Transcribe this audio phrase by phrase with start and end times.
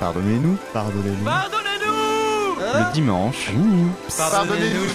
[0.00, 0.56] Pardonnez-nous.
[0.72, 1.24] Pardonnez-nous.
[1.24, 3.50] Pardonnez-nous Le dimanche.
[4.16, 4.86] Pardonnez-nous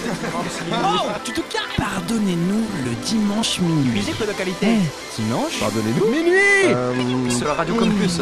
[0.72, 3.90] Oh, tu te calmes Pardonnez-nous le dimanche minuit.
[3.90, 4.78] Musique de qualité
[5.16, 8.18] Dimanche Pardonnez-nous Minuit Sur la radio Campus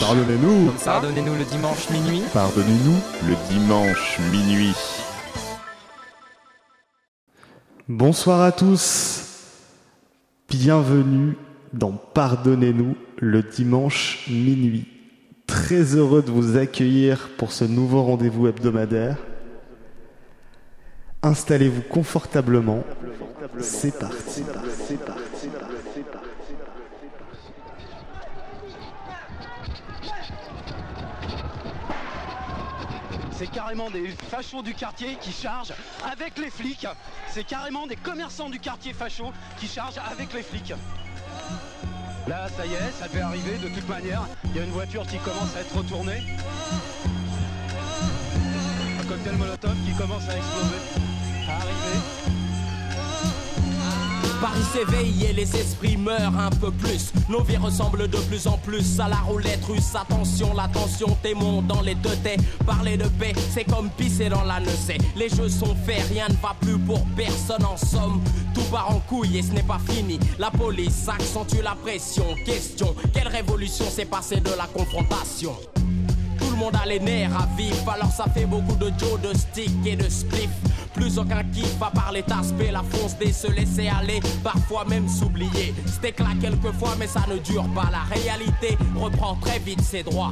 [0.00, 4.74] Pardonnez-nous Comme ça Pardonnez-nous le dimanche minuit Pardonnez-nous le dimanche minuit.
[7.88, 9.20] Bonsoir à tous.
[10.48, 11.36] Bienvenue
[11.72, 14.86] dans Pardonnez-nous le dimanche minuit.
[15.52, 19.18] Très heureux de vous accueillir pour ce nouveau rendez-vous hebdomadaire.
[21.22, 22.82] Installez-vous confortablement.
[23.58, 24.44] C'est parti.
[33.32, 35.74] C'est carrément des fachos du quartier qui chargent
[36.10, 36.86] avec les flics.
[37.28, 40.72] C'est carrément des commerçants du quartier fachos qui chargent avec les flics.
[42.28, 44.22] Là, ça y est, ça devait arriver de toute manière.
[44.44, 46.22] Il y a une voiture qui commence à être retournée.
[49.00, 50.78] Un cocktail molotov qui commence à exploser.
[51.48, 52.21] À arriver.
[54.42, 57.12] Paris s'éveille et les esprits meurent un peu plus.
[57.28, 59.94] Nos vies ressemblent de plus en plus à la roulette russe.
[59.94, 62.42] Attention, l'attention témoin dans les deux têtes.
[62.66, 64.98] Parler de paix, c'est comme pisser dans la neussée.
[65.14, 68.20] Les jeux sont faits, rien ne va plus pour personne en somme.
[68.52, 70.18] Tout part en couille et ce n'est pas fini.
[70.40, 72.24] La police accentue la pression.
[72.44, 75.54] Question, quelle révolution s'est passée de la confrontation?
[76.40, 79.38] Tout le monde a les nerfs à vif, alors ça fait beaucoup de Joe, de
[79.38, 80.50] stick et de spliff.
[80.94, 82.24] Plus aucun kiff à part les
[82.70, 85.74] la fonce des se laisser aller, parfois même s'oublier.
[85.86, 87.88] C'était là quelquefois, mais ça ne dure pas.
[87.90, 90.30] La réalité reprend très vite ses droits.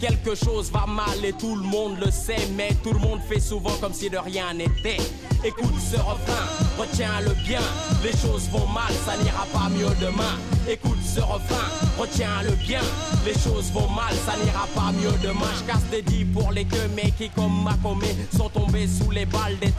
[0.00, 3.38] Quelque chose va mal et tout le monde le sait, mais tout le monde fait
[3.38, 4.96] souvent comme si de rien n'était.
[5.44, 6.46] Écoute ce refrain,
[6.76, 7.60] retiens-le bien.
[8.02, 10.36] Les choses vont mal, ça n'ira pas mieux demain.
[10.68, 11.68] Écoute ce refrain,
[11.98, 12.80] retiens-le bien.
[13.24, 15.50] Les choses vont mal, ça n'ira pas mieux demain.
[15.58, 19.26] Je casse des dits pour les queues, mais qui comme Macomé sont tombés sous les
[19.26, 19.70] balles des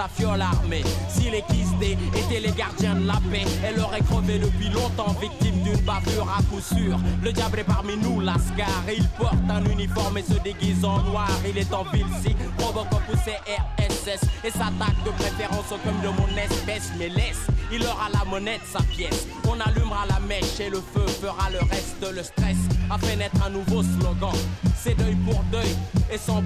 [0.41, 0.83] armées.
[1.09, 5.61] Si les Kisdé étaient les gardiens de la paix, elle aurait crevé depuis longtemps, victime
[5.63, 6.97] d'une bavure à coup sûr.
[7.23, 11.29] Le diable est parmi nous, Lascar, il porte un uniforme et se déguise en noir.
[11.47, 13.35] Il est en ville si Robocop poussé
[13.77, 18.25] RSS et s'attaque de préférence au comme de mon espèce, mais laisse, il aura la
[18.25, 19.27] monnaie de sa pièce.
[19.47, 22.57] On allumera la mèche et le feu fera le reste, le stress
[22.93, 24.35] a fait naître un nouveau slogan.
[24.77, 25.75] C'est deuil pour deuil
[26.11, 26.41] et 100%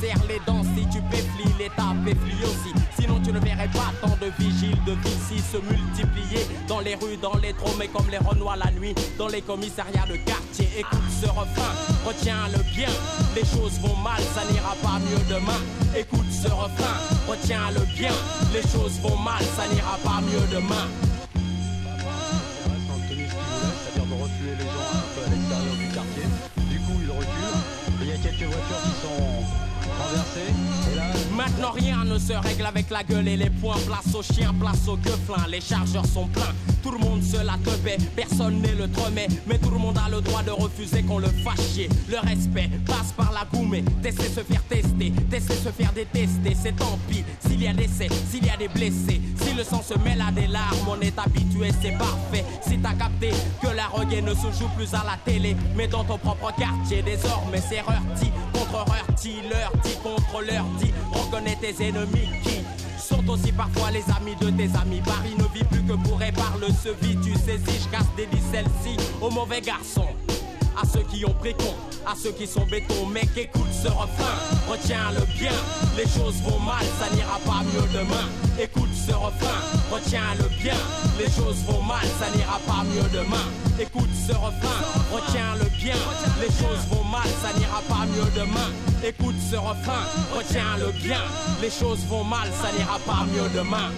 [0.00, 0.62] serre les dents.
[0.76, 2.72] Si tu péflis, l'État péflie aussi.
[2.98, 7.16] Sinon tu ne verrais pas tant de vigiles de vici se multiplier dans les rues,
[7.20, 10.68] dans les trônes, comme les renois la nuit, dans les commissariats de quartier.
[10.78, 11.72] Écoute ce refrain,
[12.06, 12.90] retiens-le bien.
[13.34, 15.60] Les choses vont mal, ça n'ira pas mieux demain.
[15.96, 16.96] Écoute ce refrain,
[17.28, 18.12] retiens-le bien.
[18.52, 20.86] Les choses vont mal, ça n'ira pas mieux demain.
[23.08, 25.01] C'est-à-dire de reculer les gens
[28.42, 29.44] quelques voitures qui sont
[30.02, 30.71] renversées.
[31.36, 33.78] Maintenant rien ne se règle avec la gueule et les poings.
[33.86, 35.46] Place aux chiens, place aux gueuflins.
[35.48, 36.54] Les chargeurs sont pleins.
[36.82, 39.28] Tout le monde se la teubait, personne n'est le tremet.
[39.46, 41.28] Mais tout le monde a le droit de refuser qu'on le
[41.72, 41.88] chier.
[42.08, 43.84] Le respect passe par la goumée.
[44.02, 46.56] Tester se faire tester, tester se faire détester.
[46.60, 49.20] C'est tant pis s'il y a des décès, s'il y a des blessés.
[49.40, 52.44] Si le sang se mêle à des larmes, on est habitué, c'est parfait.
[52.66, 53.30] Si t'as capté
[53.62, 57.02] que la reggae ne se joue plus à la télé, mais dans ton propre quartier,
[57.02, 60.92] désormais c'est Rurti contre Rurti, leur dit contre leur dit.
[61.24, 62.64] Reconnais tes ennemis qui
[62.98, 65.00] sont aussi parfois les amis de tes amis.
[65.04, 67.16] Paris ne vit plus que pour épargne se vit.
[67.22, 70.08] Tu saisis, je casse des celle-ci aux mauvais garçons.
[70.80, 71.74] À ceux qui ont pris con,
[72.06, 74.36] à ceux qui sont béton, mec, écoute ce refrain,
[74.68, 75.52] retiens-le bien.
[75.96, 78.26] Les choses vont mal, ça n'ira pas mieux demain.
[78.58, 79.60] Écoute ce refrain,
[79.90, 80.76] retiens-le bien.
[81.18, 83.46] Les choses vont mal, ça n'ira pas mieux demain.
[83.78, 84.80] Écoute ce refrain,
[85.12, 85.96] retiens-le bien.
[86.40, 88.70] Les choses vont mal, ça n'ira pas mieux demain.
[89.04, 90.04] Écoute ce refrain,
[90.34, 91.20] retiens-le bien.
[91.60, 93.90] Les choses vont mal, ça n'ira pas mieux demain.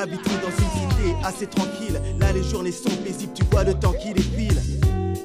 [0.00, 2.00] Habiter dans une cité assez tranquille.
[2.20, 4.56] Là, les journées sont paisibles, tu vois le temps qui défile.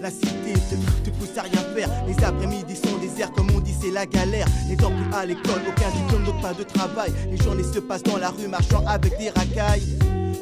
[0.02, 1.90] La cité te, te pousse à rien faire.
[2.08, 4.48] Les après-midi sont déserts, comme on dit, c'est la galère.
[4.68, 7.14] Les temps plus à l'école, aucun diplôme, donc pas de travail.
[7.30, 9.84] Les journées se passent dans la rue, marchant avec des racailles.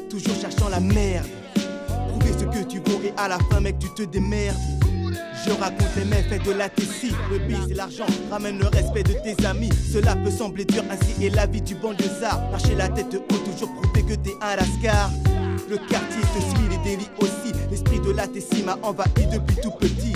[0.08, 1.26] Toujours cherchant la merde.
[2.08, 4.56] Prouver ce que tu vaux et à la fin, mec, tu te démerdes.
[5.44, 7.14] Je raconte les méfaits de la tessie.
[7.30, 9.70] Le bis et l'argent ramènent le respect de tes amis.
[9.92, 12.40] Cela peut sembler dur, ainsi est la vie du banlieusard.
[12.50, 15.10] Marcher la tête haute, toujours prouver que t'es un lascar.
[15.68, 17.52] Le quartier te suit, les délits aussi.
[17.70, 20.12] L'esprit de la Tessie m'a envahi depuis tout petit.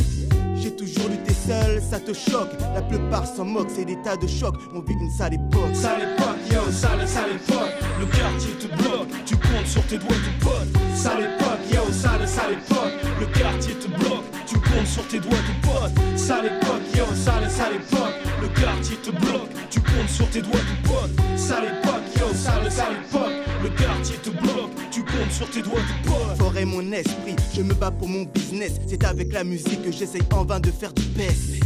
[0.54, 2.50] J'ai toujours lutté seul, ça te choque.
[2.74, 4.56] La plupart s'en moquent, c'est des tas de chocs.
[4.74, 5.74] On vit une sale époque.
[5.74, 7.74] Sale époque, yo, sale, sale époque.
[8.00, 10.82] Le quartier te bloque, tu comptes sur tes doigts de pote.
[10.94, 12.92] Sale époque, yo, sale, sale époque.
[13.20, 14.24] Le quartier te bloque,
[14.56, 16.18] tu comptes sur tes doigts de pote.
[16.18, 18.14] Sale époque, yo, sale, sale époque.
[18.40, 21.10] Le quartier te bloque, tu comptes sur tes doigts de pote.
[21.36, 23.32] Sale époque, yo, sale, sale époque.
[23.62, 26.38] Le quartier te bloque, tu comptes sur tes doigts de pote.
[26.38, 28.72] Forer mon esprit, je me bats pour mon business.
[28.86, 31.62] C'est avec la musique que j'essaye en vain de faire du peste.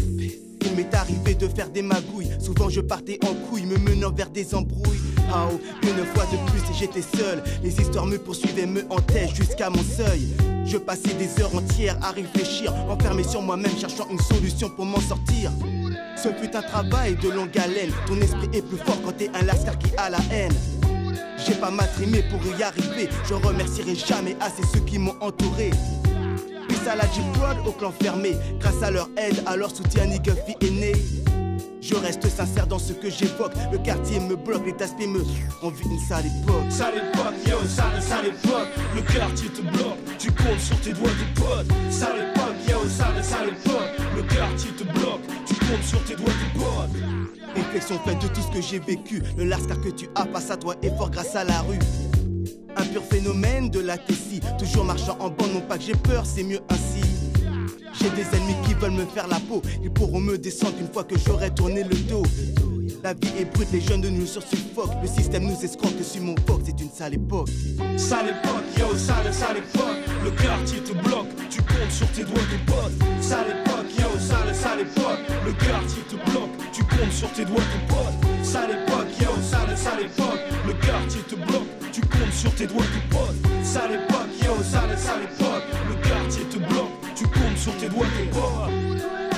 [0.62, 2.30] Il m'est arrivé de faire des magouilles.
[2.40, 5.00] Souvent je partais en couille, me menant vers des embrouilles.
[5.32, 7.42] Oh, une fois de plus j'étais seul.
[7.62, 10.28] Les histoires me poursuivaient, me hantaient jusqu'à mon seuil.
[10.70, 15.00] Je passais des heures entières à réfléchir, enfermé sur moi-même, cherchant une solution pour m'en
[15.00, 15.50] sortir.
[16.16, 17.90] Ce fut un travail de longue haleine.
[18.06, 20.54] Ton esprit est plus fort quand t'es un lascar qui a la haine.
[21.44, 23.08] J'ai pas matrimé pour y arriver.
[23.28, 25.70] Je remercierai jamais assez ceux qui m'ont entouré.
[26.68, 28.36] Peace à la G-Prod au clan fermé.
[28.60, 30.92] Grâce à leur aide, à leur soutien, Nigguffy est né.
[31.80, 33.52] Je reste sincère dans ce que j'évoque.
[33.72, 35.24] Le quartier me bloque, les aspects me.
[35.62, 36.70] On vit une sale époque.
[36.70, 38.68] Sale époque, yo, sale, sale époque.
[38.94, 41.66] Le quartier te bloque, tu comptes sur tes doigts de pote.
[41.90, 43.90] Sale époque, yo, sale, sale époque.
[44.16, 47.02] Le quartier te bloque, tu comptes sur tes doigts de pote.
[47.54, 49.22] Réflexion faite de tout ce que j'ai vécu.
[49.36, 51.78] Le lascar que tu as face à toi est fort grâce à la rue.
[52.76, 54.40] Un pur phénomène de la Tessie.
[54.58, 56.99] Toujours marchant en bande, non pas que j'ai peur, c'est mieux ainsi.
[57.92, 59.62] J'ai des ennemis qui veulent me faire la peau.
[59.82, 62.22] Ils pourront me descendre une fois que j'aurai tourné le dos.
[63.02, 65.00] La vie est brute, les jeunes de nous sursuffoquent.
[65.02, 67.48] Le système nous escroque, sur mon foc, c'est une sale époque.
[67.96, 69.96] Sale époque, yo, sale, sale époque.
[70.22, 72.92] Le quartier te bloque, tu comptes sur tes doigts de pote.
[73.22, 75.20] Sale époque, yo, sale, sale époque.
[75.46, 78.44] Le quartier te bloque, tu comptes sur tes doigts de pote.
[78.44, 80.40] Sale époque, yo, sale, sale époque.
[80.66, 83.36] Le quartier te bloque, tu comptes sur tes doigts de pote.
[83.64, 85.64] Sale époque, yo, sale, sale époque.
[85.88, 86.89] Le quartier te bloque,
[87.60, 89.29] sur tes doigts de pote.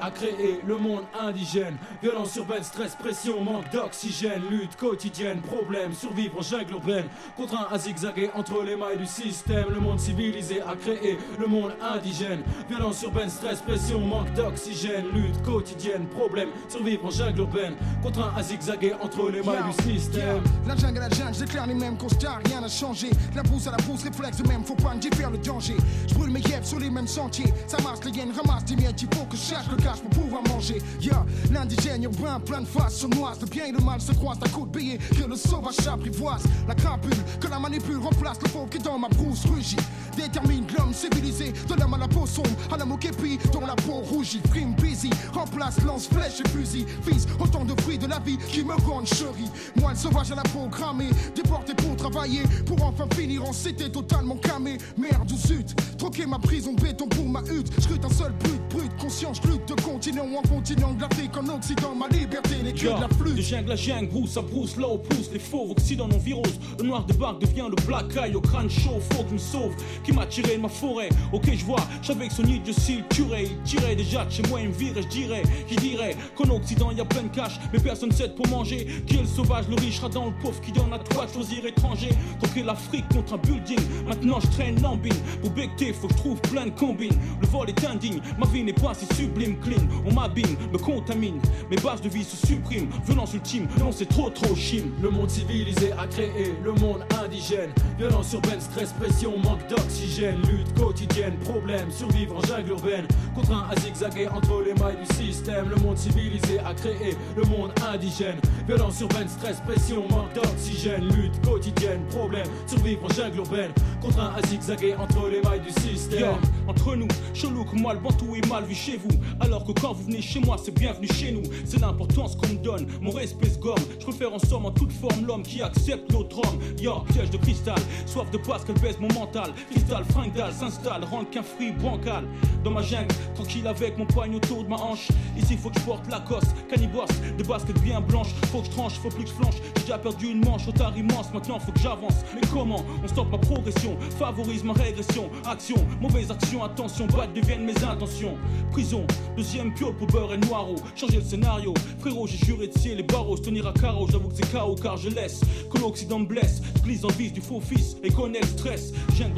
[0.00, 1.76] A créé le monde indigène.
[2.02, 7.06] Violence urbaine, stress, pression, manque d'oxygène, lutte quotidienne, problème, survivre en jungle urbaine.
[7.36, 9.66] Contraint à zigzaguer entre les mailles du système.
[9.70, 12.42] Le monde civilisé a créé le monde indigène.
[12.68, 17.74] Violence urbaine, stress, pression, manque d'oxygène, lutte quotidienne, problème, survivre en jungle urbaine.
[18.02, 20.42] Contraint à zigzaguer entre les mailles du système.
[20.66, 23.10] La jungle à la jungle, j'éclaire les mêmes constats, rien n'a changé.
[23.34, 25.76] La brousse à la brousse, réflexe même, faut pas me faire le danger.
[26.06, 27.52] Je brûle mes yeux sur les mêmes sentiers.
[27.66, 30.42] Ça marche, les hyènes ramassent des miettes, il faut que je cherche le pour pouvoir
[30.48, 30.80] manger.
[31.00, 33.40] Yeah, l'indigène urbain, plein de faces sournoises.
[33.40, 36.42] Le bien et le mal se croisent à coup de billets que le sauvage apprivoise.
[36.66, 39.76] La crapule que la manipule remplace le faux qui dans ma brousse rugit.
[40.18, 44.00] Détermine l'homme civilisé, de l'homme à la peau sombre, à la moquépi, dont la peau
[44.02, 44.40] rougit.
[44.50, 46.84] Prime busy, remplace lance, flèche et fusil.
[47.02, 49.48] Fils, autant de fruits de la vie qui me rendent chérie.
[49.76, 53.90] Moi, le sauvage à la peau cramée, déporté pour travailler, pour enfin finir en cité
[53.92, 54.78] totalement camé.
[54.96, 57.70] Merde ou zut, troquer ma prison béton pour ma hutte.
[57.80, 61.94] J'crute un seul but, brut, conscience, lutte de continent en continent de l'Afrique en Occident.
[61.94, 63.40] Ma liberté n'est que de la De flûte.
[63.40, 66.58] jungle à jungle, brousse à brousse, là où pousse les fauves, Occident non virose.
[66.78, 69.74] Le noir débarque, devient le black eye au crâne chaud, faut qu'il me sauve.
[70.08, 73.44] Qui m'a tiré de ma forêt, ok je vois, j'avais que son idiot s'il tuerait,
[73.44, 76.90] il tirait déjà de chez moi, il me virait, je dirais, je dirais qu'en Occident
[76.92, 78.86] y a plein de cash, mais personne s'aide pour manger.
[79.06, 82.08] Qui est le sauvage, le riche, dans le pauvre, qui donne à toi choisir étranger.
[82.40, 85.12] Troquer l'Afrique contre un building, maintenant je traîne lambine.
[85.42, 87.18] Pour becter, faut que je trouve plein de combines.
[87.42, 89.86] Le vol est indigne, ma vie n'est pas si sublime, clean.
[90.06, 91.38] On m'abîme, me contamine,
[91.70, 92.88] mes bases de vie se suppriment.
[93.04, 94.84] Violence ultime, non c'est trop trop chim.
[95.02, 97.72] Le monde civilisé a créé le monde indigène.
[97.98, 100.36] Violence urbaine, stress, pression, manque d'oxygène.
[100.42, 103.06] Lutte quotidienne, problème, survivre en jungle urbaine.
[103.34, 105.70] Contraint à zigzaguer entre les mailles du système.
[105.70, 108.38] Le monde civilisé a créé le monde indigène.
[108.66, 111.04] Violence urbaine, stress, pression, manque d'oxygène.
[111.08, 113.70] Lutte quotidienne, problème, survivre en jungle urbaine.
[114.02, 116.36] Contraint à zigzaguer entre les mailles du système.
[116.68, 117.08] entre nous.
[117.32, 119.18] Chelou que moi, le bantou est mal vu chez vous.
[119.40, 121.42] Alors que quand vous venez chez moi, c'est bienvenu chez nous.
[121.64, 123.78] C'est l'importance qu'on me donne, mon respect se gomme.
[123.98, 126.58] Je préfère en somme en toute forme l'homme qui accepte l'autre homme.
[126.78, 129.52] Yo, piège de cristal, soif de poisse qu'elle baisse mon mental.
[129.78, 132.24] Cristal, fringale, s'installe, rentre qu'un fruit bancal.
[132.64, 135.08] Dans ma jungle, tranquille avec mon poigne autour de ma hanche.
[135.36, 137.06] Ici, faut que je porte la cosse, canibos,
[137.36, 138.34] des baskets bien blanches.
[138.50, 139.54] Faut que je tranche, faut plus que je flanche.
[139.76, 142.24] J'ai déjà perdu une manche, au immense, maintenant faut que j'avance.
[142.34, 145.30] Mais comment on stoppe ma progression, favorise ma régression.
[145.46, 148.36] Action, mauvaise action, attention, batte deviennent mes intentions.
[148.72, 149.06] Prison,
[149.36, 150.74] deuxième pio pour beurre et noiro.
[150.96, 154.08] Changer le scénario, frérot, j'ai juré de ciel les barreaux, tenir à carreau.
[154.10, 155.40] J'avoue que c'est chaos car je laisse
[155.72, 156.62] que l'Occident blesse.
[156.82, 158.92] Glisse en vis du faux fils et connais le stress.
[159.16, 159.28] J'ai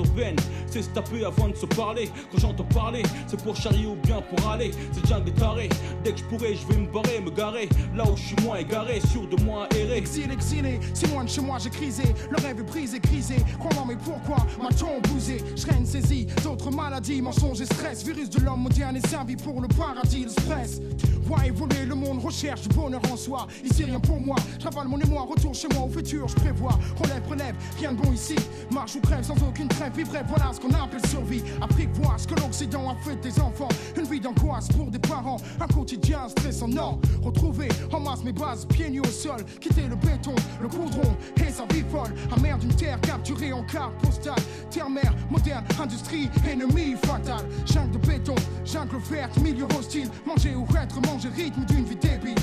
[0.66, 2.10] c'est se taper avant de se parler.
[2.30, 4.70] Quand j'entends parler, c'est pour charrier ou bien pour aller.
[4.92, 5.68] C'est jungle taré.
[6.04, 7.68] Dès que je pourrai, je vais me barrer, me garer.
[7.94, 9.99] Là où je suis moins égaré, sûr de moi errer.
[9.99, 12.04] Exil, exilé, si loin de chez moi j'ai crisé.
[12.30, 13.37] Le rêve est brisé, grisé.
[13.58, 15.38] Crois-moi, mais pourquoi m'a-t-on bousé?
[15.56, 18.04] Je saisie d'autres maladies, mensonges et stress.
[18.04, 20.80] Virus de l'homme moderne est servi pour le paradis, le stress.
[21.22, 23.46] Vois évoluer le monde, recherche bonheur en soi.
[23.64, 26.78] Ici rien pour moi, travaille mon émoi, retour chez moi au futur, je prévois.
[26.96, 28.37] Relève, relève, rien de bon ici.
[28.72, 29.92] Marche ou crève sans aucune trêve,
[30.29, 31.43] voilà ce qu'on appelle survie.
[32.17, 33.69] ce que l'Occident a fait des enfants.
[33.97, 37.00] Une vie d'angoisse pour des parents, un quotidien stressant, non.
[37.23, 39.45] Retrouver en masse mes bases, pieds nus au sol.
[39.61, 42.15] Quitter le béton, le goudron et sa vie folle.
[42.37, 44.35] Amère d'une terre capturée en carte postale.
[44.71, 47.47] Terre-mer, moderne, industrie, ennemi fatal.
[47.67, 48.35] Jungle de béton,
[48.65, 50.09] jungle verte, milieu hostile.
[50.27, 52.39] Manger ou être manger, rythme d'une vie débile.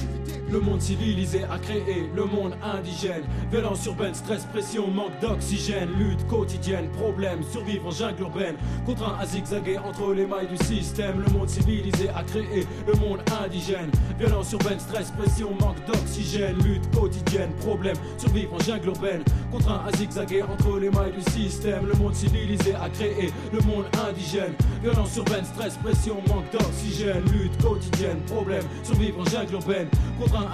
[0.50, 3.24] Le monde civilisé a créé le monde indigène.
[3.52, 5.90] Violence urbaine, stress, pression, manque d'oxygène.
[6.00, 8.56] Lutte quotidienne, problème, survivre en jungle urbaine.
[8.86, 11.20] Contraint à zigzaguer entre les mailles du système.
[11.20, 13.92] Le monde civilisé a créé le monde indigène.
[14.18, 16.56] Violence urbaine, stress, pression, manque d'oxygène.
[16.64, 19.24] Lutte quotidienne, problème, survivre en jungle urbaine.
[19.52, 21.86] Contraint à zigzaguer entre les mailles du système.
[21.86, 24.54] Le monde civilisé a créé le monde indigène.
[24.82, 27.24] Violence urbaine, stress, pression, manque d'oxygène.
[27.34, 29.90] Lutte quotidienne, problème, survivre en jungle urbaine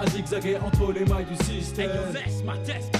[0.00, 1.90] à zigzaguer entre les mailles du système.
[2.14, 2.94] Hey, ma test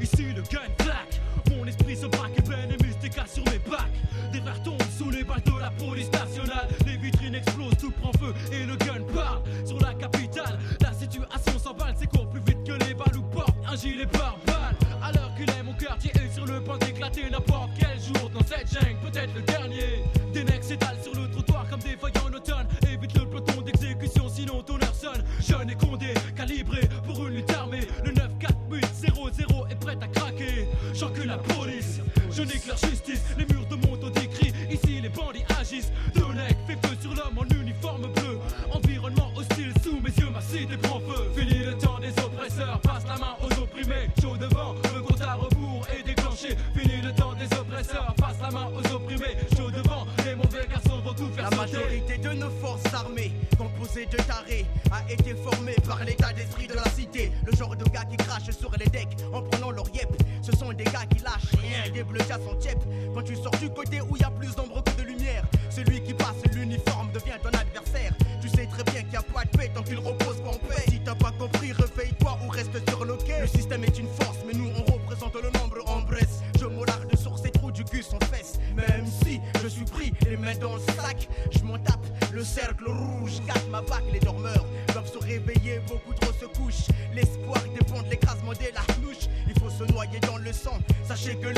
[0.00, 1.20] ici le gun claque.
[1.50, 3.86] Mon esprit se braque et peine et mystique sur mes bacs.
[4.32, 6.68] Des verres tombent sous les balles de la police nationale.
[6.86, 10.58] Les vitrines explosent, tout prend feu et le gun part sur la capitale.
[10.80, 14.38] La situation s'emballe, c'est court plus vite que les balles ou porte un gilet par
[14.46, 14.76] balle.
[15.02, 18.68] Alors qu'il est, mon quartier est sur le point d'éclater n'importe quel jour dans cette
[18.72, 20.04] jungle, peut-être le dernier.
[20.32, 20.96] Des necks s'étalent
[32.36, 33.22] je leur justice.
[33.38, 35.90] Les murs de monde ont décrit, ici les bandits agissent.
[36.14, 38.38] Deux necks fait feu sur l'homme en uniforme bleu.
[38.70, 41.30] Environnement hostile, sous mes yeux, ma cité prend feu.
[41.34, 44.10] Fini le temps des oppresseurs, passe la main aux opprimés.
[44.20, 46.56] Chaud devant, le compte à rebours est déclenché.
[46.76, 49.36] Fini le temps des oppresseurs, passe la main aux opprimés.
[49.56, 54.06] Chaud devant, les mauvais garçons vont tout faire La majorité de nos forces armées, composées
[54.06, 57.32] de tarés, a été formée par l'état d'esprit de la cité.
[57.46, 60.08] Le genre de gars qui crachent sur les decks en prenant leur yep.
[60.66, 62.76] Sont des gars qui lâchent rien, des bleus à son tiep.
[63.14, 64.25] Quand tu sors du côté où y a
[91.26, 91.55] Sachez que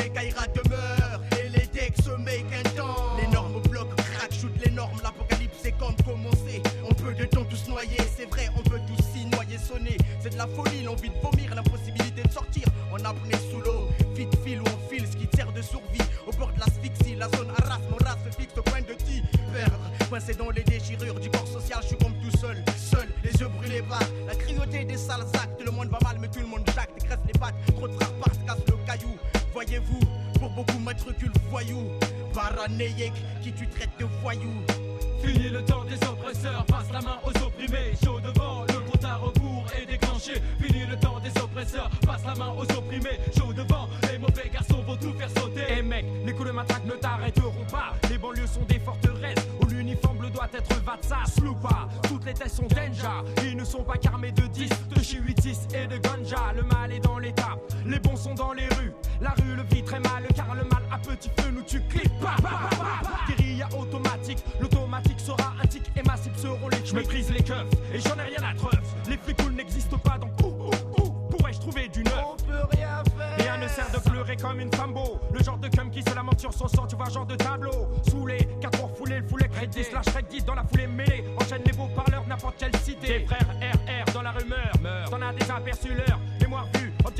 [65.98, 68.80] et massif seront les Je méprise les keufs et j'en ai rien à treuve.
[69.08, 70.70] Les flics cool n'existent pas donc où, où,
[71.02, 72.14] où pourrais-je trouver du neuf?
[72.32, 73.36] On peut rien faire.
[73.38, 75.18] Rien ne sert de pleurer comme une fambo.
[75.32, 77.88] Le genre de cum qui se lamente sur son sort, tu vois, genre de tableau.
[78.08, 81.24] Saoulé, 4 heures foulé, le foulet crédit, slash guide dans la foulée mêlée.
[81.40, 83.20] Enchaîne les beaux parleurs, n'importe quelle cité.
[83.20, 84.72] Des frères RR dans la rumeur,
[85.10, 86.20] t'en as des aperçus l'heure.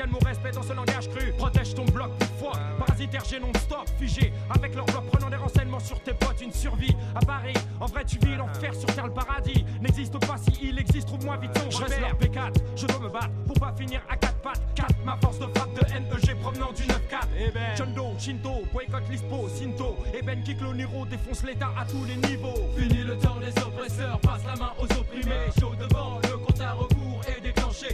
[0.07, 1.33] Mon respect dans ce langage cru.
[1.33, 4.33] Protège ton bloc, foi, parasitaire, j'ai non-stop, figé.
[4.49, 7.55] Avec leur bloc, prenant des renseignements sur tes potes, une survie à Paris.
[7.81, 9.65] En vrai, tu vis l'enfer sur terre, le paradis.
[9.81, 13.09] N'existe pas si il existe, trouve-moi vite ton Je reste leur P4, je dois me
[13.09, 14.63] battre pour pas finir à quatre pattes.
[14.77, 16.95] 4, ma force de frappe de NEG provenant du 9-4.
[17.37, 19.97] Eh ben, Doe, Shinto, boycott Lispo, Sinto.
[20.15, 22.71] Et Ben Kiklo Niro défonce l'état à tous les niveaux.
[22.77, 25.51] Fini le temps des oppresseurs, passe la main aux opprimés.
[25.59, 27.89] Chaud devant, le compte à rebours est déclenché.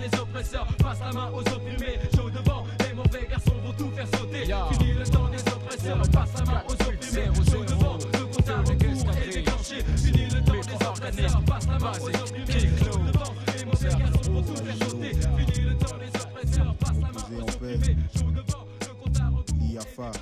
[0.00, 1.98] Des oppresseurs, passe la main aux opprimés.
[2.16, 4.44] Chaud devant, les mauvais garçons vont tout faire sauter.
[4.44, 7.26] Fini le temps des oppresseurs, passe la main aux opprimés.
[7.50, 9.84] Chaud devant, le rebours est déclenché.
[9.96, 12.70] Fini le temps des oppresseurs, passe la main aux opprimés.
[12.78, 15.12] Chaud devant, les mauvais garçons vont tout faire sauter.
[15.12, 17.96] Fini le temps des oppresseurs, passe la main aux opprimés.
[18.16, 20.12] Chaud devant, le compte à rebours Iafa,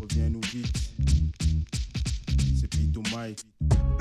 [0.00, 0.92] reviens-nous vite.
[2.58, 3.44] C'est Pito Mike.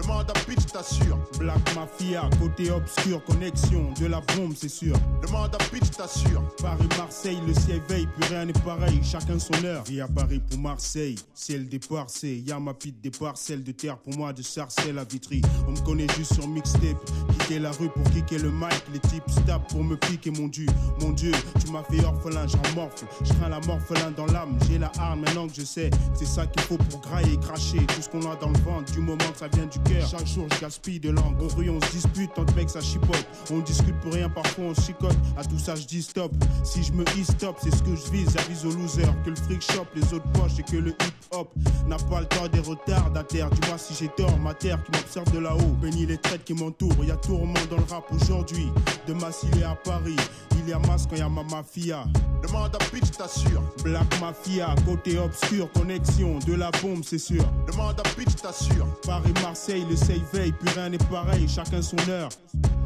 [0.10, 1.20] Demande à Pitch, t'assure.
[1.38, 4.96] Black Mafia, côté obscur, connexion de la bombe, c'est sûr.
[5.22, 6.42] Demande à Pitch, t'assure.
[6.60, 9.84] Paris-Marseille, le ciel veille, plus rien n'est pareil, chacun son heure.
[10.04, 14.18] À Paris pour Marseille, ciel départ, c'est y'a ma pite départ, celle de terre pour
[14.18, 15.44] moi de Sarcelles à Vitry.
[15.68, 16.98] On me connaît juste sur mixtape,
[17.32, 20.66] quitter la rue pour kicker le mic, les types tapent pour me piquer mon dieu.
[21.02, 23.06] Mon dieu, tu m'as fait orphelin, j'en morfle.
[23.24, 25.92] Je crains la morphelin dans l'âme, j'ai la arme maintenant que je sais.
[26.16, 28.92] C'est ça qu'il faut pour grailler et cracher tout ce qu'on a dans le ventre,
[28.92, 29.99] du moment que ça vient du cœur.
[30.08, 31.42] Chaque jour, je gaspille de langue.
[31.42, 33.26] Au rue, on se dispute, entre mecs, ça chipote.
[33.52, 35.18] On discute pour rien, parfois on se chicote.
[35.38, 36.32] À tout ça, je dis stop.
[36.64, 38.30] Si je me dis stop, c'est ce que je vise.
[38.36, 41.52] J'avise aux losers que le fric shop, les autres poches et que le hip hop
[41.88, 43.50] n'a pas le temps des retardataires.
[43.50, 45.76] Dis-moi si j'ai tort, ma terre qui m'observe de là-haut.
[45.82, 47.04] Bénis les traites qui m'entourent.
[47.04, 48.68] Y a tourment dans le rap aujourd'hui.
[49.08, 50.16] De Massile à Paris.
[50.62, 52.04] Il y a masse quand y a ma mafia.
[52.44, 53.64] Demande à Pitch, t'assure.
[53.84, 57.44] Black Mafia, côté obscur, connexion de la bombe, c'est sûr.
[57.72, 58.86] Demande à Pitch, t'assure.
[59.06, 62.30] Paris-Marseille, le save veille, plus rien n'est pareil, chacun son heure.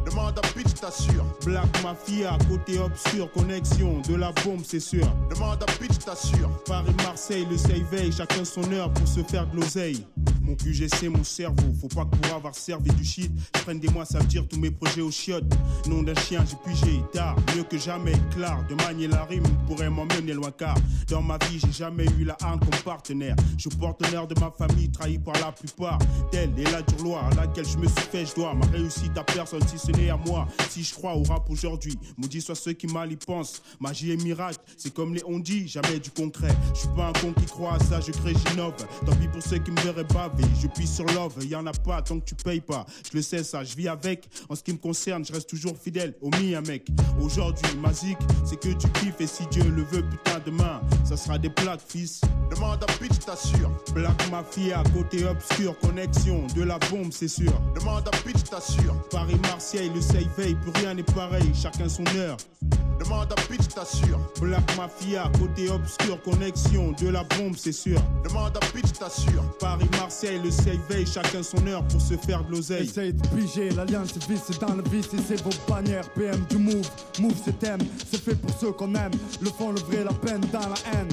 [0.05, 1.25] Demande à Pitch, t'assure.
[1.45, 5.05] Black Mafia, côté obscur, connexion de la bombe, c'est sûr.
[5.29, 6.49] Demande à Pitch, t'assure.
[6.65, 10.05] Paris-Marseille, le save veille, chacun son heure pour se faire de l'oseille.
[10.43, 13.87] Mon QGC, mon cerveau, faut pas que pour avoir servi du shit, je prenne des
[13.89, 15.45] mois, veut dire tous mes projets aux chiottes.
[15.87, 18.65] Nom d'un chien, j'ai pigé tard, mieux que jamais, clair.
[18.69, 20.75] De manier la rime pourrait m'emmener loin car
[21.09, 23.35] dans ma vie, j'ai jamais eu la harne comme partenaire.
[23.57, 25.99] Je porte l'honneur de ma famille, trahi par la plupart.
[26.31, 29.17] Telle est la dure loi à laquelle je me suis fait, je dois ma réussite
[29.17, 30.47] à personne si ce n'est à moi.
[30.69, 33.61] Si je crois au rap aujourd'hui, maudit soit ceux qui mal y pensent.
[33.79, 36.53] Magie et miracle, c'est comme les on dit, jamais du concret.
[36.73, 38.75] Je suis pas un con qui croit à ça, je crée, j'innove.
[39.05, 40.07] Tant pis pour ceux qui me verraient
[40.61, 42.85] je puis sur love, y en a pas tant que tu payes pas.
[43.11, 44.27] Je le sais ça, je vis avec.
[44.49, 46.87] En ce qui me concerne, je reste toujours fidèle au mien, mec.
[47.21, 51.17] Aujourd'hui, ma zik, c'est que tu kiffes et si Dieu le veut, putain, demain, ça
[51.17, 52.21] sera des plaques, fils.
[52.49, 53.71] Demande à Pitch, t'assure.
[53.93, 57.53] Black Mafia, côté obscur, connexion de la bombe, c'est sûr.
[57.75, 58.95] Demande à Pitch, t'assure.
[59.09, 62.37] Paris-Marseille, le save veille, plus rien n'est pareil, chacun son heure.
[62.99, 64.19] Demande à Pitch, t'assure.
[64.39, 67.99] Black Mafia, côté obscur, connexion de la bombe, c'est sûr.
[68.23, 69.43] Demande à Pitch, t'assure.
[70.23, 72.85] Le save veille, chacun son heure pour se faire de l'oseille.
[72.85, 76.09] Essaye de piger, l'alliance vice dans le vice et c'est vos bannières.
[76.11, 79.11] PM du move, move c'est thème, c'est fait pour ceux qu'on aime.
[79.41, 81.09] Le fond, le vrai, la peine dans la haine.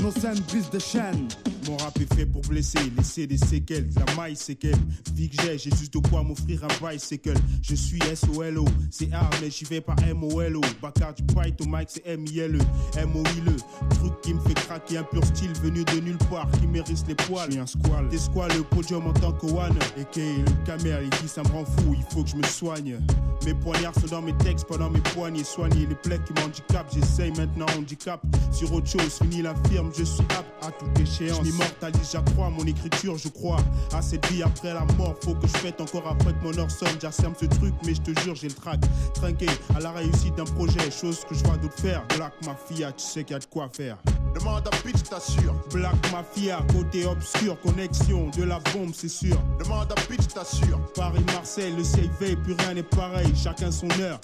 [0.00, 1.28] Nos scènes brisent des chaînes.
[1.66, 3.88] Mon rap est fait pour blesser, laisser des séquelles.
[3.96, 4.76] La maille séquelle.
[5.14, 7.34] Vie que j'ai, j'ai juste de quoi m'offrir un bicycle.
[7.62, 10.60] Je suis SOLO, c'est hard, mais j'y vais pas MOLO.
[10.82, 12.58] Bacard du Python, au mic, c'est M-I-L-E.
[12.98, 13.56] M-O-I-L-E.
[13.96, 17.14] Truc qui me fait craquer, un pur style venu de nulle part, qui mérite les
[17.14, 17.46] poils.
[17.46, 18.08] Je suis un squal.
[18.08, 19.76] Des squales, le podium en tant que one.
[19.98, 22.44] Et que le camel, il dit ça me rend fou, il faut que je me
[22.44, 22.98] soigne.
[23.46, 25.44] Mes poignards sont dans mes textes, pendant mes poignets.
[25.44, 28.20] Soigner les plaies qui m'handicapent, j'essaye maintenant handicap.
[28.52, 31.40] Sur autre chose, fini l'infirme, je suis apte à toute échéance.
[31.54, 33.58] Je m'immortalise, j'accrois mon écriture, je crois.
[33.92, 36.70] À cette vie après la mort, faut que je fête encore après que mon heure
[36.70, 36.96] sonne.
[37.00, 38.80] J'asserme ce truc, mais je te jure, j'ai le trac.
[39.14, 42.04] Trinqué à la réussite d'un projet, chose que je vois d'autres faire.
[42.16, 43.98] Black Mafia, tu sais qu'il y a de quoi faire.
[44.34, 45.54] Demande à Pitch, t'assure.
[45.72, 49.36] Black Mafia, côté obscur, connexion de la bombe, c'est sûr.
[49.60, 50.80] Demande à Pitch, t'assure.
[50.96, 54.18] Paris-Marseille, le save veille, plus rien n'est pareil, chacun son heure.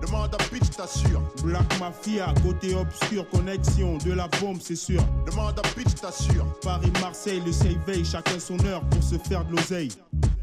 [0.00, 1.22] Demande à Pitch, t'assure.
[1.44, 5.04] Black Mafia, côté obscur, connexion de la bombe, c'est sûr.
[5.26, 6.46] Demande à Pitch, t'assure.
[6.62, 9.90] Paris-Marseille, le save veille, chacun son heure pour se faire de l'oseille.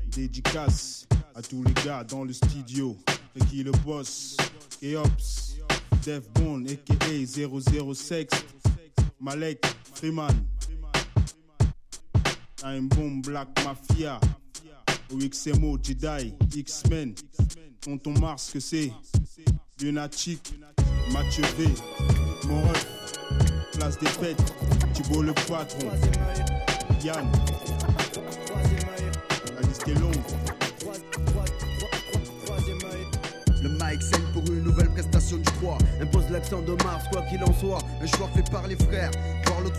[0.07, 2.97] Dédicace à tous les gars dans le studio.
[3.35, 4.35] Ricky le boss,
[4.81, 5.57] Keops,
[6.03, 8.27] Def Bond, aka 006,
[9.19, 10.35] Malek, Freeman.
[12.57, 14.19] Time Bomb, Black Mafia,
[15.13, 17.15] OXMO, Jedi, X-Men.
[17.79, 18.91] Tonton Mars, que c'est?
[19.81, 20.53] Lunatic,
[21.13, 21.69] Mathieu V,
[22.47, 22.63] mon
[23.79, 24.53] place des fêtes,
[24.93, 25.87] Thibault le patron,
[27.01, 27.31] Yann,
[29.55, 30.15] la liste est longue.
[33.61, 37.43] Le mic saigne pour une nouvelle prestation du 3 Impose l'accent de Mars, quoi qu'il
[37.43, 39.11] en soit Un choix fait par les frères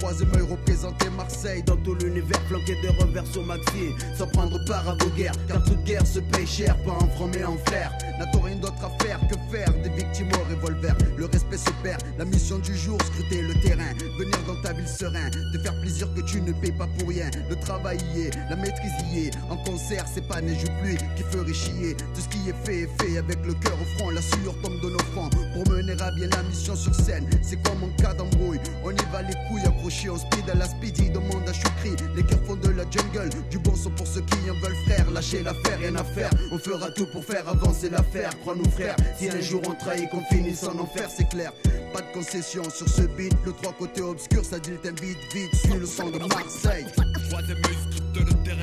[0.01, 1.63] troisième œil représenter Marseille.
[1.63, 5.63] Dans tout l'univers flanqué de revers sur Maxi Sans prendre part à vos guerres Car
[5.65, 9.05] toute guerre se paye cher Pas en franc mais en flair N'a-t-on rien d'autre à
[9.05, 10.97] faire que faire Des victimes au revolver?
[11.17, 13.93] Le respect se perd La mission du jour, scruter le terrain.
[14.19, 17.31] Venir dans ta ville serein Te faire plaisir que tu ne payes pas pour rien.
[17.49, 19.31] Le travail y est, la maîtrise y est.
[19.51, 21.97] En concert c'est pas neige ou pluie qui ferait chier.
[22.15, 24.11] Tout ce qui est fait est fait avec le cœur au front.
[24.11, 27.29] La sueur tombe de nos fronts Pour mener à bien la mission sur scène.
[27.43, 30.67] C'est comme en cas d'embrouille On y va les couilles accrochées en speed à la
[30.67, 34.21] speedy Demande à Choukri Les cœurs font de la jungle Du bon son pour ceux
[34.23, 37.91] qui en veulent frère Lâchez l'affaire, rien à faire On fera tout pour faire avancer
[37.91, 41.53] l'affaire Crois-nous frère Si un jour on trahit qu'on finisse en enfer c'est clair
[41.93, 45.75] pas de concession sur ce beat, le trois côtés obscur, ça dit t'invite vite, suis
[45.75, 46.87] le son de Marseille.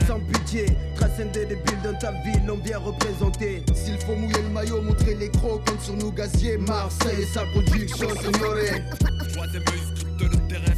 [0.08, 3.64] Sans pitié, transcender des billes dans ta ville, l'ont bien représenté.
[3.76, 6.58] S'il faut mouiller le maillot, montrer les crocs, compte sur nous gaziers.
[6.58, 8.82] Marseille et sa production, signoré.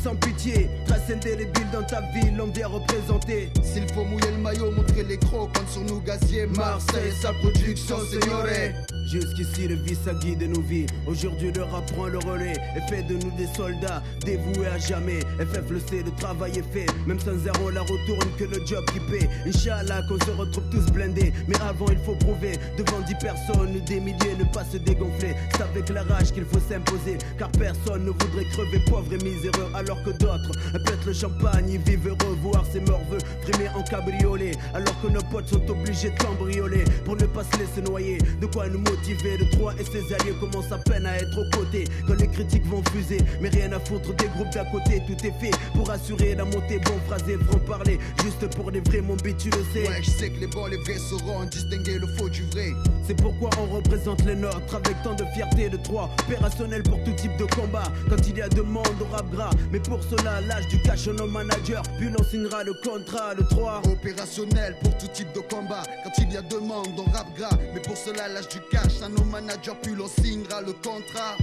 [0.04, 3.50] Sans pitié, transcender les billes dans ta ville, l'ont bien représenté.
[3.64, 6.48] S'il faut mouiller le maillot, montrer les crocs, compte sur nous gaziers.
[6.48, 8.74] Marseille sa production, signoré.
[9.06, 10.86] Jusqu'ici, le vice a guidé nos vies.
[11.08, 15.20] Aujourd'hui, le rap prend le relais et fait de nous des soldats dévoués à jamais.
[15.40, 16.86] FF le sait, le travail est fait.
[17.08, 19.28] Même sans zéro, la retourne que le job qui paie.
[19.48, 21.34] Inch'Allah, qu'on se retrouve tous blindés.
[21.48, 25.34] Mais avant, il faut prouver devant dix personnes, des milliers, ne pas se dégonfler.
[25.54, 27.18] C'est avec la rage qu'il faut s'imposer.
[27.40, 29.69] Car personne ne voudrait crever pauvre et miséreux.
[29.74, 30.52] Alors que d'autres
[30.86, 32.38] pètent le champagne, ils vivent heureux.
[32.42, 34.52] Voir ses morveux frimer en cabriolet.
[34.74, 38.18] Alors que nos potes sont obligés de cambrioler pour ne pas se laisser noyer.
[38.40, 39.38] De quoi nous motiver.
[39.38, 41.86] De Troyes et ses alliés commencent à peine à être aux côtés.
[42.08, 45.02] Quand les critiques vont fuser, mais rien à foutre des groupes d'à côté.
[45.08, 46.80] Tout est fait pour assurer la montée.
[46.86, 48.00] Bon phrasé, franc parler.
[48.24, 49.88] Juste pour les vrais, mon beat, tu le sais.
[49.88, 52.72] Ouais, je sais que les bons, les vrais sauront distinguer le faux du vrai.
[53.06, 56.10] C'est pourquoi on représente les nôtres avec tant de fierté de Troyes.
[56.26, 57.92] Opérationnel pour tout type de combat.
[58.10, 59.50] Quand il y a demande au rap gras.
[59.72, 61.82] Mais pour cela, l'âge du cash nos managers.
[61.98, 63.82] Puis l'on signera le contrat de 3.
[63.92, 65.84] Opérationnel pour tout type de combat.
[66.04, 67.58] Quand il y a demande, on rap gras.
[67.74, 69.78] Mais pour cela, l'âge du cash à nos managers.
[69.82, 71.38] Puis l'on signera le contrat.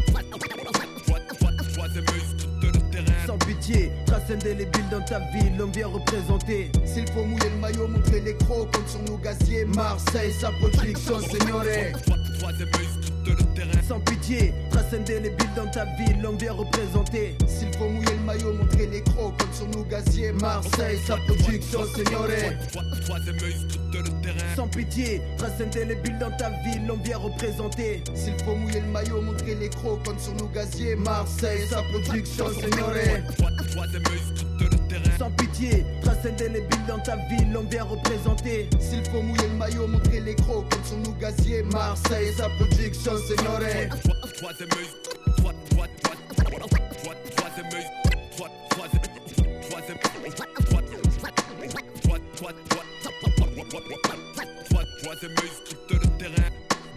[3.26, 6.70] Sans pitié, transcender les billes dans ta ville, l'on vient représenter.
[6.84, 9.64] S'il faut mouiller le maillot, montrer les crocs, compte sur nos gaziers.
[9.64, 11.20] Marseille, sa production,
[13.26, 13.82] signoré.
[13.86, 17.36] Sans pitié, transcender les billes dans ta ville, l'on vient représenter.
[17.46, 20.32] S'il faut mouiller le maillot, montrer les crocs, compte sur nos gaziers.
[20.32, 22.56] Marseille, sa production, signoré.
[24.54, 28.02] Sans pitié, transcender les billes dans ta ville, l'on vient représenter.
[28.14, 30.96] S'il faut mouiller le maillot, montrer les crocs, compte sur nos gaziers.
[30.96, 32.46] Marseille, sa production,
[35.18, 38.68] Sans pitié, transcender les billes dans ta ville, l'on vient représenter.
[38.80, 41.62] S'il faut mouiller le maillot, montrer les crocs, compte sur nos gaziers.
[41.64, 43.88] Marseille, sa production, signoré.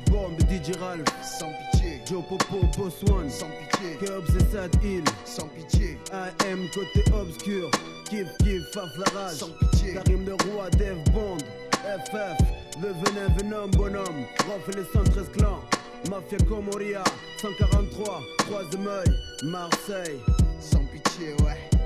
[0.10, 1.79] Bombe DJ Ralph, sans pitié.
[2.10, 3.96] Joe Popo, Boss One, sans pitié.
[4.00, 5.96] Kerbs et Sad Hill, sans pitié.
[6.12, 7.70] AM côté obscur,
[8.10, 9.94] Kif Kif, Faf la rage, sans pitié.
[9.94, 11.38] Karim le roi, Dev Bond,
[11.84, 12.40] FF,
[12.82, 15.62] le venin, venom, bonhomme, Rof et les 113 clans,
[16.10, 17.04] Mafia Comoria,
[17.44, 20.18] 143, troisième œil, Marseille.
[20.60, 21.79] Sans pitié, ouais.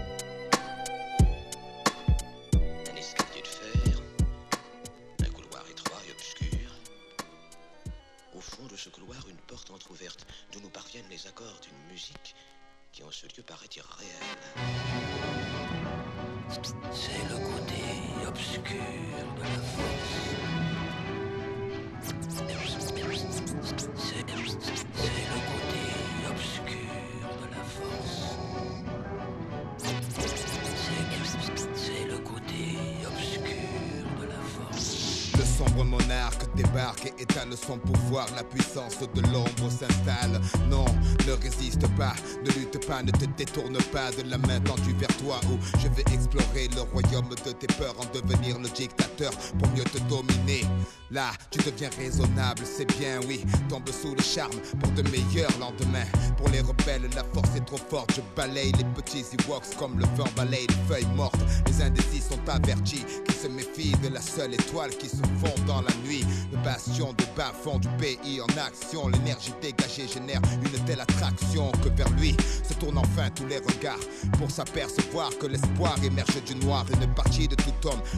[8.43, 12.35] Fond de ce couloir, une porte entr'ouverte d'où nous parviennent les accords d'une musique
[12.91, 14.11] qui en ce lieu paraît irréelle.
[16.91, 20.43] C'est le côté obscur de la force.
[35.57, 38.27] Sombre monarque débarque et étale son pouvoir.
[38.35, 40.41] La puissance de l'ombre s'installe.
[40.69, 40.85] Non,
[41.27, 42.13] ne résiste pas,
[42.43, 45.39] ne lutte pas, ne te détourne pas de la main tendue vers toi.
[45.49, 49.83] Où je vais explorer le royaume de tes peurs, en devenir le dictateur pour mieux
[49.83, 50.65] te dominer.
[51.11, 53.43] Là, tu deviens raisonnable, c'est bien, oui.
[53.69, 56.09] Tombe sous le charme pour de meilleurs lendemains.
[56.37, 56.49] Pour
[56.85, 58.13] la force est trop forte.
[58.15, 61.39] Je balaye les petits Ewoks comme le vent balaye les feuilles mortes.
[61.67, 65.81] Les indécis sont avertis qu'ils se méfie de la seule étoile qui se fond dans
[65.81, 66.25] la nuit.
[66.51, 69.07] Le bastion de bas fond du pays en action.
[69.07, 72.35] L'énergie dégagée génère une telle attraction que vers lui
[72.67, 73.99] se tournent enfin tous les regards
[74.37, 76.85] pour s'apercevoir que l'espoir émerge du noir.
[77.01, 77.55] Une partie de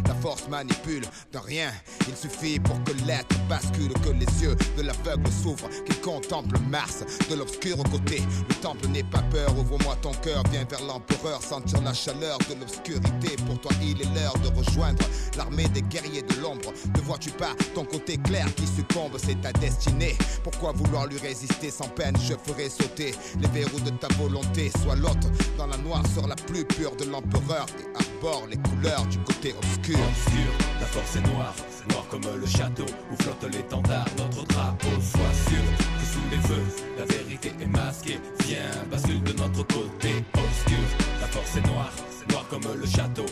[0.08, 1.72] la force manipule de rien.
[2.08, 7.04] Il suffit pour que l'être bascule, que les yeux de l'aveugle s'ouvrent, qu'il contemple Mars
[7.30, 8.22] de l'obscur côté.
[8.48, 12.60] Le temple n'est pas peur, ouvre-moi ton cœur, viens vers l'empereur, sentir la chaleur de
[12.60, 13.36] l'obscurité.
[13.46, 15.04] Pour toi, il est l'heure de rejoindre
[15.38, 16.72] l'armée des guerriers de l'ombre.
[16.96, 20.16] Ne vois-tu pas ton côté clair qui succombe, c'est ta destinée.
[20.44, 22.16] Pourquoi vouloir lui résister sans peine?
[22.22, 24.72] Je ferai sauter les verrous de ta volonté.
[24.84, 29.18] Sois l'autre dans la noirceur la plus pure de l'empereur et arbore les couleurs du
[29.20, 29.98] côté obscur.
[29.98, 31.56] Obscur, la force est noire,
[31.90, 34.88] noire comme le château où flotte l'étendard, notre drapeau.
[35.02, 35.66] Sois sûr
[36.00, 38.20] que sous les feux, la vérité est masquée.
[38.46, 40.24] Viens, bascule de notre côté.
[40.34, 40.86] Obscur,
[41.22, 41.94] la force est noire,
[42.30, 43.25] noire comme le château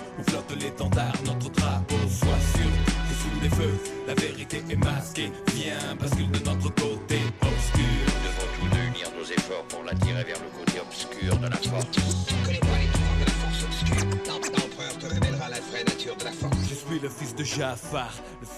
[17.44, 18.14] de Jafar,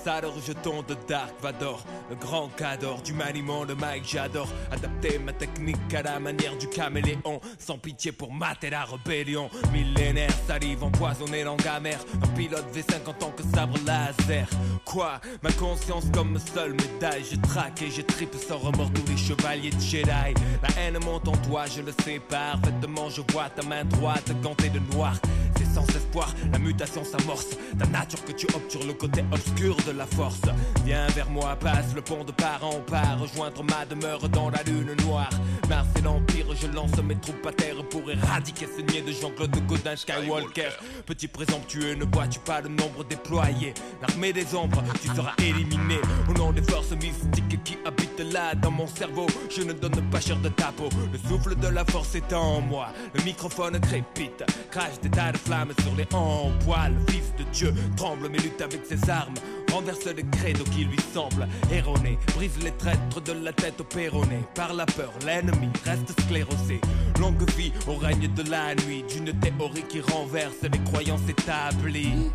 [0.05, 4.47] sale rejeton de Dark Vador, le grand cador du maniement, le mic j'adore.
[4.71, 9.49] Adapter ma technique à la manière du caméléon, sans pitié pour mater la rébellion.
[9.73, 14.47] Millénaire, salive empoisonnée, langue amère, un pilote V5 en tant que sabre laser.
[14.85, 15.19] Quoi?
[15.41, 19.71] Ma conscience comme seule médaille, je traque et je tripe sans remords tous les chevaliers
[19.71, 20.33] de Jedi.
[20.61, 24.69] La haine monte en toi, je le sais parfaitement, je vois ta main droite gantée
[24.69, 25.15] de noir.
[25.57, 27.57] C'est sans espoir, la mutation s'amorce.
[27.79, 30.41] Ta nature que tu sur le côté obscur de la force.
[30.85, 34.61] Viens vers moi, passe le pont de part en part, rejoindre ma demeure dans la
[34.63, 35.29] lune noire.
[35.69, 39.55] Mars et l'Empire, je lance mes troupes à terre pour éradiquer ce niais de Jean-Claude
[39.67, 40.69] Godin Skywalker.
[41.05, 45.97] Petit présomptueux, ne vois-tu pas le nombre déployé L'armée des ombres, tu seras éliminé.
[46.29, 50.19] Au nom des forces mystiques qui habitent là dans mon cerveau, je ne donne pas
[50.19, 50.89] cher de ta peau.
[51.11, 52.89] Le souffle de la force est en moi.
[53.13, 56.89] Le microphone crépite, crache des tas de flammes sur les empois.
[56.89, 59.35] Le fils de Dieu tremble mais lutte avec ses armes.
[59.75, 62.17] Renverse les credos qui lui semblent erronés.
[62.33, 64.39] Brise les traîtres de la tête au péroné.
[64.53, 66.79] Par la peur, l'ennemi reste sclérosé.
[67.19, 69.03] Longue vie au règne de la nuit.
[69.13, 72.31] D'une théorie qui renverse les croyances établies.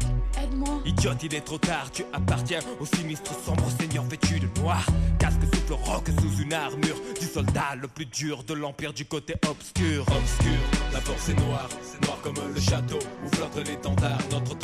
[0.85, 4.85] Idiote, il est trop tard, tu appartiens au sinistre sombre seigneur vêtu de noir.
[5.18, 9.35] Casque souffle roc sous une armure du soldat le plus dur de l'empire du côté
[9.48, 10.03] obscur.
[10.03, 10.61] Obscur,
[10.92, 14.57] la force est noire, c'est noir comme le château où flotte l'étendard, notre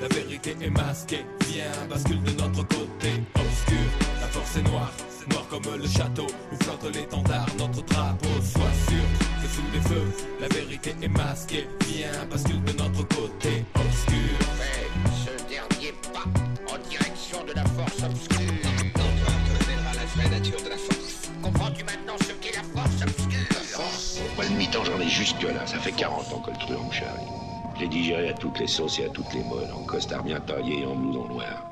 [0.00, 1.24] la vérité est masquée.
[1.48, 3.10] Viens, bascule de notre côté.
[3.34, 3.88] Obscur,
[4.20, 8.28] la force est noire, c'est noir comme le château où flotte l'étendard, notre drapeau.
[8.42, 9.04] Sois sûr
[9.42, 11.68] que sous les feux, la vérité est masquée.
[11.88, 13.64] Viens, bascule de notre côté.
[13.74, 14.38] Obscur.
[14.58, 14.88] Fais
[15.24, 16.24] ce dernier pas
[16.72, 18.38] en direction de la force obscure.
[18.38, 21.30] Révélera la vraie nature de la force.
[21.42, 23.84] Comprends-tu maintenant ce qu'est la force obscure
[24.36, 25.66] Moi, le mi-temps, j'en ai jusque là.
[25.66, 27.37] Ça fait 40 ans que le truand me charrie.
[27.78, 30.40] Je l'ai digéré à toutes les sauces et à toutes les modes, en costard bien
[30.40, 31.64] taillé et en blouson noir.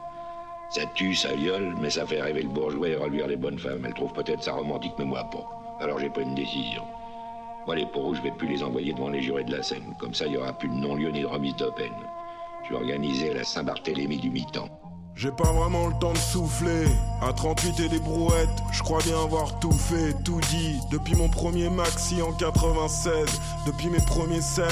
[0.71, 3.85] Ça tue, ça viole, mais ça fait rêver le bourgeois et reluire les bonnes femmes.
[3.85, 5.45] Elle trouve peut-être ça romantique, mais moi pas.
[5.81, 6.85] Alors j'ai pris une décision.
[7.67, 9.97] Moi, les pauvres, je vais plus les envoyer devant les jurés de la Seine.
[9.99, 11.91] Comme ça, il n'y aura plus de non-lieu ni de remise de peine.
[12.63, 14.69] Je vais organiser la Saint-Barthélemy du mi-temps.
[15.19, 16.85] J'ai pas vraiment le temps de souffler.
[17.23, 20.79] À 38 et des brouettes, je crois bien avoir tout fait, tout dit.
[20.91, 23.27] Depuis mon premier maxi en 96,
[23.67, 24.69] depuis mes premiers 16,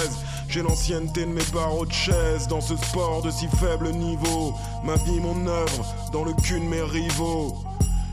[0.50, 2.46] j'ai l'ancienneté de mes barreaux de chaise.
[2.46, 4.52] Dans ce sport de si faible niveau,
[4.84, 7.56] ma vie, mon œuvre, dans le cul de mes rivaux.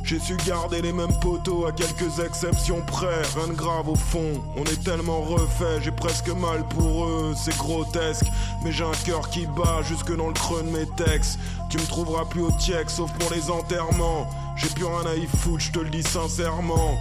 [0.03, 4.33] J'ai su garder les mêmes poteaux à quelques exceptions près, rien de grave au fond.
[4.57, 8.25] On est tellement refait, j'ai presque mal pour eux, c'est grotesque.
[8.63, 11.39] Mais j'ai un cœur qui bat jusque dans le creux de mes textes.
[11.69, 14.27] Tu me trouveras plus au tiec, sauf pour les enterrements.
[14.57, 16.97] J'ai plus rien à y foutre, je te le dis sincèrement.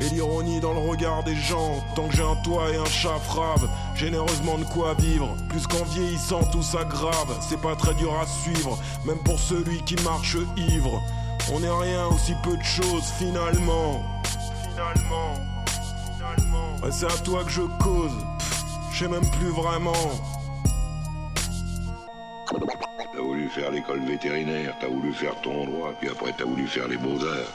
[0.00, 3.18] Et l'ironie dans le regard des gens, tant que j'ai un toit et un chat
[3.20, 5.36] frave, généreusement de quoi vivre.
[5.48, 9.94] Plus qu'en vieillissant tout s'aggrave, c'est pas très dur à suivre, même pour celui qui
[10.02, 11.00] marche ivre.
[11.52, 14.02] On n'est rien aussi peu de choses finalement.
[14.62, 15.34] Finalement,
[16.16, 16.76] finalement.
[16.82, 18.24] Ouais, c'est à toi que je cause.
[18.92, 19.92] Je sais même plus vraiment.
[23.12, 26.88] T'as voulu faire l'école vétérinaire, t'as voulu faire ton droit, puis après t'as voulu faire
[26.88, 27.52] les beaux-arts.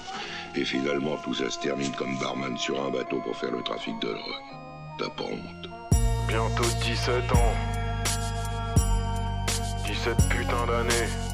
[0.56, 4.00] Et finalement, tout ça se termine comme barman sur un bateau pour faire le trafic
[4.02, 4.44] de drogue.
[4.98, 5.70] T'as pas honte.
[6.28, 7.54] Bientôt 17 ans.
[9.86, 11.29] 17 putains d'années.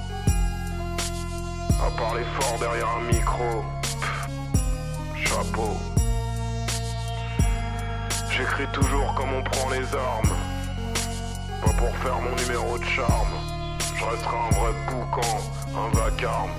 [1.82, 3.64] À parler fort derrière un micro.
[5.16, 5.78] Chapeau.
[8.32, 10.36] J'écris toujours comme on prend les armes.
[11.62, 13.34] pas pour faire mon numéro de charme.
[13.96, 15.42] Je resterai un vrai boucan,
[15.76, 16.52] un vacarme.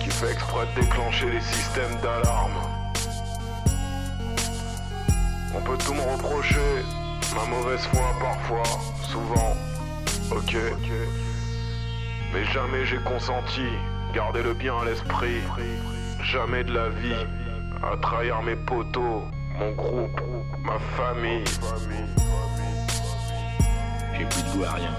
[0.00, 2.60] Qui fait exprès de déclencher les systèmes d'alarme.
[5.54, 6.84] On peut tout me reprocher,
[7.34, 9.56] ma mauvaise foi parfois, souvent,
[10.30, 10.56] ok.
[12.32, 13.66] Mais jamais j'ai consenti,
[14.14, 15.40] gardez-le bien à l'esprit,
[16.22, 17.26] jamais de la vie,
[17.82, 19.24] à trahir mes poteaux,
[19.58, 20.20] mon groupe,
[20.62, 21.44] ma famille.
[24.16, 24.94] J'ai plus de goût à rien.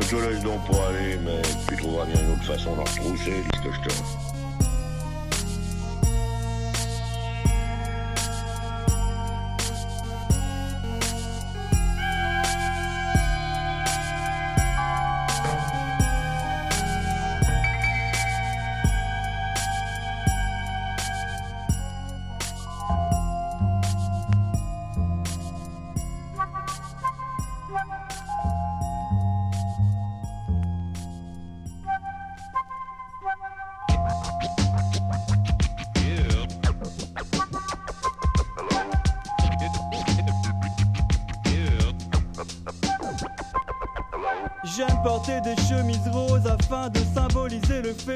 [0.00, 3.32] Je te laisse donc pour aller, mais tu trouveras bien une autre façon d'en retrousser,
[3.32, 4.25] dis ce que je te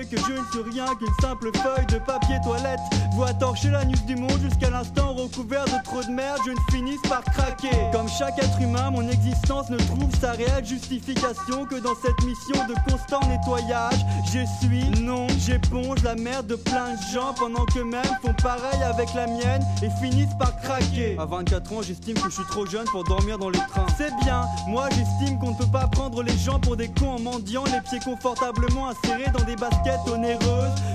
[0.06, 2.80] que je ne suis rien qu'une simple feuille de papier toilette.
[3.14, 6.56] Vois torcher la nuit du monde jusqu'à l'instant recouvert de trop de merde, je ne
[6.70, 7.76] finisse par craquer.
[7.92, 12.66] Comme chaque être humain, mon existence ne trouve sa réelle justification que dans cette mission
[12.66, 13.98] de constant nettoyage.
[14.32, 19.12] J'essuie, non, j'éponge la merde de plein de gens pendant que même font pareil avec
[19.14, 21.16] la mienne et finissent par craquer.
[21.18, 23.86] À 24 ans, j'estime que je suis trop jeune pour dormir dans les trains.
[23.98, 27.20] C'est bien, moi j'estime qu'on ne peut pas prendre les gens pour des cons en
[27.20, 29.89] mendiant, les pieds confortablement insérés dans des baskets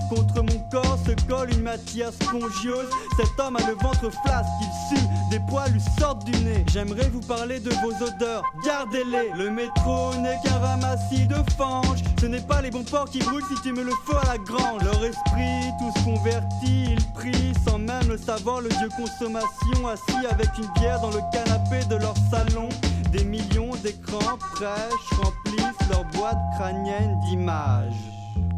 [0.09, 2.89] Contre mon corps se colle une matière spongieuse.
[3.17, 6.63] Cet homme a le ventre flasque, il sue, des poils lui sortent du nez.
[6.71, 9.31] J'aimerais vous parler de vos odeurs, gardez-les.
[9.35, 12.03] Le métro n'est qu'un ramassis de fange.
[12.19, 14.37] Ce n'est pas les bons porcs qui brûlent si tu me le feu à la
[14.37, 14.83] grange.
[14.83, 18.61] Leur esprit, tous convertis, ils prient sans même le savoir.
[18.61, 22.69] Le dieu consommation assis avec une bière dans le canapé de leur salon.
[23.11, 28.14] Des millions d'écrans prêches remplissent leur boîte crânienne d'images.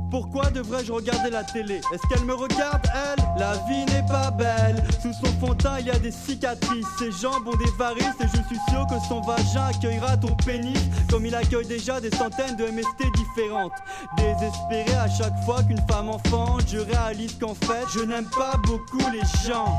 [0.09, 4.81] Pourquoi devrais-je regarder la télé Est-ce qu'elle me regarde, elle La vie n'est pas belle.
[5.01, 6.85] Sous son teint, il y a des cicatrices.
[6.97, 10.79] Ses jambes ont des varices et je suis sûr que son vagin accueillera ton pénis
[11.09, 13.73] comme il accueille déjà des centaines de MST différentes.
[14.17, 19.03] Désespéré à chaque fois qu'une femme enfante, je réalise qu'en fait, je n'aime pas beaucoup
[19.11, 19.75] les gens.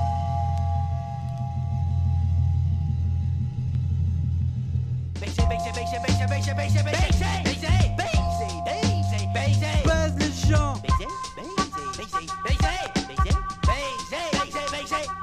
[10.48, 10.74] Gens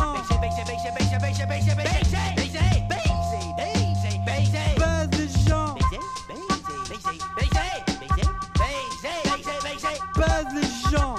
[8.58, 9.90] Baise les gens.
[10.16, 11.14] Baise les gens.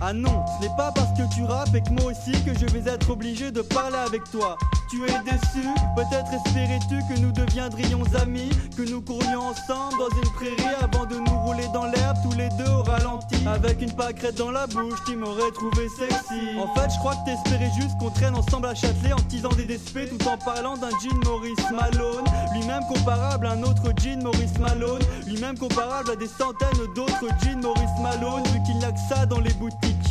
[0.00, 2.66] Ah non, ce n'est pas parce que tu rappes et que moi aussi que je
[2.66, 4.56] vais être obligé de parler avec toi.
[4.88, 10.30] Tu es déçu Peut-être espérais-tu que nous deviendrions amis, que nous courions ensemble dans une
[10.34, 13.36] prairie avant de nous rouler dans l'herbe tous les deux au ralenti.
[13.46, 16.58] Avec une pâquerette dans la bouche qui m'aurait trouvé sexy.
[16.58, 19.64] En fait, je crois que t'espérais juste qu'on traîne ensemble à Châtelet en teasant des
[19.64, 22.24] DSP tout en parlant d'un jean Maurice Malone.
[22.52, 25.02] Lui-même comparable à un autre jean Maurice Malone.
[25.26, 29.26] Lui-même comparable à des centaines d'autres jeans Maurice Malone, vu qu'il n'y a que ça
[29.26, 30.05] dans les boutiques.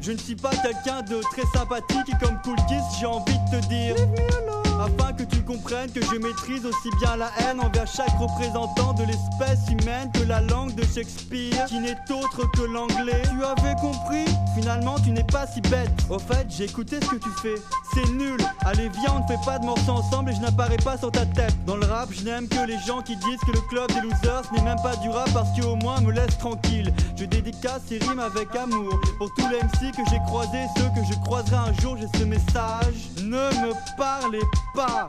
[0.00, 3.60] Je ne suis pas quelqu'un de très sympathique et comme Cool Kiss, j'ai envie de
[3.60, 3.94] te dire.
[4.80, 9.02] Afin que tu comprennes que je maîtrise aussi bien la haine envers chaque représentant de
[9.02, 13.22] l'espèce humaine que la langue de Shakespeare, qui n'est autre que l'anglais.
[13.28, 14.24] Tu avais compris?
[14.54, 15.90] Finalement, tu n'es pas si bête.
[16.08, 17.56] Au fait, j'ai écouté ce que tu fais.
[17.92, 18.38] C'est nul.
[18.64, 21.26] Allez, viens, on ne fait pas de morceaux ensemble et je n'apparais pas sur ta
[21.26, 21.54] tête.
[21.66, 24.42] Dans le rap, je n'aime que les gens qui disent que le club des losers
[24.52, 26.92] n'est même pas du rap parce qu'au moins me laisse tranquille.
[27.16, 31.04] Je dédicace ces rimes avec amour pour tous les MC que j'ai croisés, ceux que
[31.04, 31.96] je croiserai un jour.
[31.98, 32.94] J'ai ce message.
[33.22, 34.67] Ne me parlez pas.
[34.74, 35.08] Ma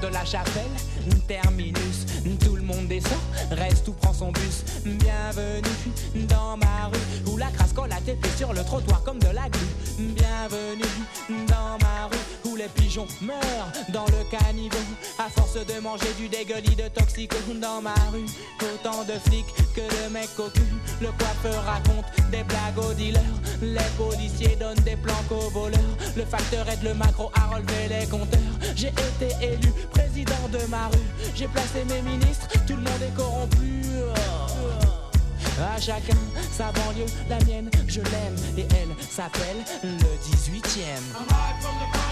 [0.00, 0.64] De la chapelle,
[1.26, 2.06] terminus,
[2.66, 3.18] monde descend,
[3.52, 4.64] reste ou prend son bus.
[4.84, 9.18] Bienvenue dans ma rue, où la crasse colle à tes pieds sur le trottoir comme
[9.18, 9.66] de la glu.
[9.98, 10.84] Bienvenue
[11.46, 14.76] dans ma rue, où les pigeons meurent dans le caniveau,
[15.18, 17.36] à force de manger du dégueulis de toxico.
[17.60, 18.26] Dans ma rue,
[18.60, 20.62] autant de flics que de mecs au cul.
[21.00, 23.22] Le coiffeur raconte des blagues aux dealers,
[23.62, 25.96] les policiers donnent des planques aux voleurs.
[26.16, 28.40] Le facteur aide le macro à relever les compteurs.
[28.74, 31.06] J'ai été élu président de ma rue.
[31.34, 33.82] J'ai placé mes ministres, tout le monde est corrompu.
[35.58, 36.16] À chacun
[36.52, 38.36] sa banlieue, la mienne, je l'aime.
[38.58, 41.06] Et elle s'appelle le 18ème.
[41.12, 42.05] Je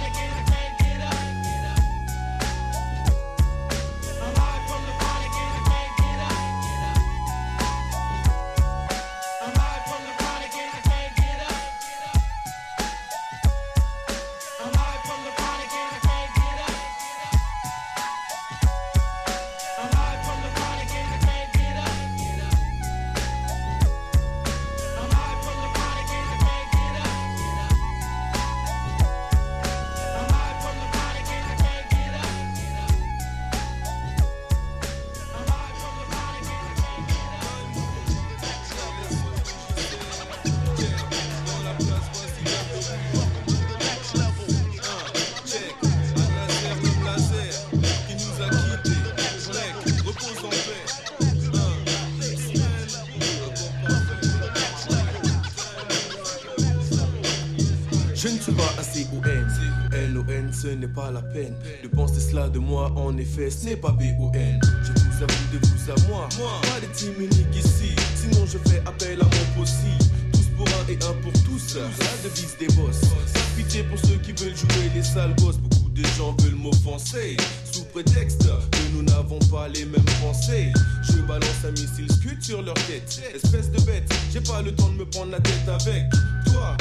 [61.22, 62.92] peine de penser cela de moi.
[62.96, 64.60] En effet, ce n'est pas B-O-N.
[64.82, 66.28] Je vous avoue de vous à moi.
[66.30, 67.94] Pas de team unique ici.
[68.16, 70.04] Sinon, je fais appel à mon possible.
[70.32, 71.76] Tous pour un et un pour tous.
[71.76, 72.96] La devise des boss.
[73.00, 75.58] Sans pitié pour ceux qui veulent jouer les sales gosses.
[75.58, 77.36] Beaucoup de gens veulent m'offenser.
[77.70, 80.72] Sous prétexte que nous n'avons pas les mêmes pensées.
[81.02, 83.20] Je balance un missile scud sur leur tête.
[83.34, 86.04] Espèce de bête, j'ai pas le temps de me prendre la tête avec
[86.46, 86.76] toi.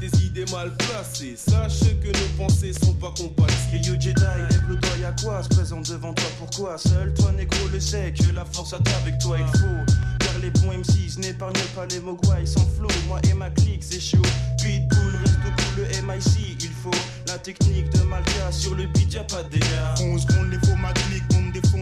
[0.00, 1.36] Des idées mal placées.
[1.36, 3.50] Sache que nos pensées sont pas compatibles.
[3.74, 5.42] Et yo Jedi, lève le doigt, y'a quoi?
[5.42, 6.78] Se présente devant toi, pourquoi?
[6.78, 9.94] Seul toi, négro, le sait que la force attend avec toi, il faut.
[10.18, 12.88] Car les bons MCs n'épargnent pas les mogwai sans flow.
[13.08, 14.22] Moi et ma clique, c'est chaud.
[14.56, 16.90] Pitbull, reste cool, le MIC, il faut.
[17.26, 19.64] La technique de Malka sur le beat, y'a pas dégâts.
[20.00, 21.24] 11 secondes, les faux ma clique,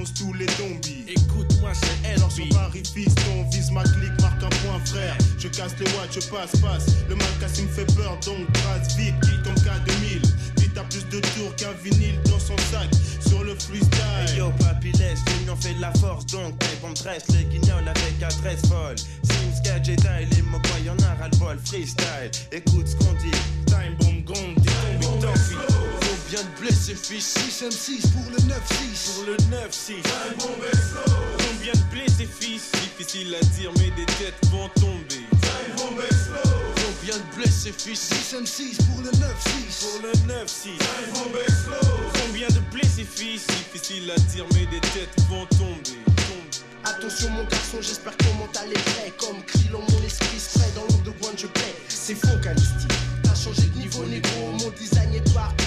[0.09, 1.05] défonce tous les zombies.
[1.09, 5.17] Écoute-moi, c'est elle, Alors sur Paris, fiston, vise ma clique, marque un point, frère.
[5.39, 6.87] Je casse les watts, je passe, passe.
[7.09, 10.61] Le Malcassim me fait peur, donc trace vite, quitte comme K2000.
[10.61, 12.89] Vite a plus de tours qu'un vinyle dans son sac.
[13.27, 13.89] Sur le freestyle.
[14.29, 17.89] Hey yo, papi, privilège, l'union fait de la force, donc les bombes dressent les guignols
[17.89, 18.97] avec adresse folle.
[18.99, 22.31] Sims, gadget, et les moquois, y'en a ras le bol, freestyle.
[22.53, 23.31] Écoute ce qu'on dit,
[23.67, 24.55] time bomb, gong,
[26.31, 29.15] Combien de blessés, fils 6 M6 pour le 9-6.
[29.15, 29.95] Pour le 9-6.
[30.39, 35.25] Combien de blessés, fils Difficile à dire, mais des têtes vont tomber.
[35.79, 39.23] Combien de blessés, fils 6 M6 pour le 9-6.
[39.81, 40.69] Pour le 9-6.
[42.23, 45.97] Combien de blessés, fils Difficile à dire, mais des têtes vont tomber.
[46.85, 50.83] Attention mon garçon, j'espère que mon mental est prêt Comme Krillon, mon esprit se dans
[50.83, 52.87] l'ombre de One je plais C'est faux Calisti,
[53.23, 55.58] t'as changé de niveau négro Mon design est partout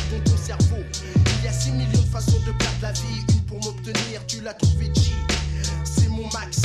[2.22, 5.12] 6 millions de perdre la vie Une pour m'obtenir, tu l'as trouvé G.
[5.84, 6.62] C'est mon maxi,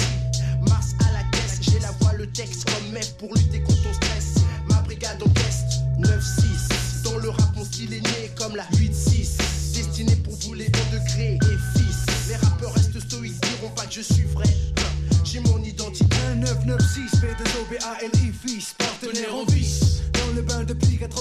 [0.68, 1.58] Mars à la caisse.
[1.60, 4.34] J'ai la voix, le texte comme mec pour lutter contre ton stress.
[4.68, 9.74] Ma brigade en test, 9-6 Dans le rap mon style est né comme la 8-6
[9.74, 12.28] Destiné pour vous les bons degrés et fils.
[12.28, 14.48] Les rappeurs restent stoïques, diront pas que je suis vrai.
[15.24, 16.16] J'ai mon identité.
[16.34, 19.65] 1996 P2OBALI fils, partenaire en vice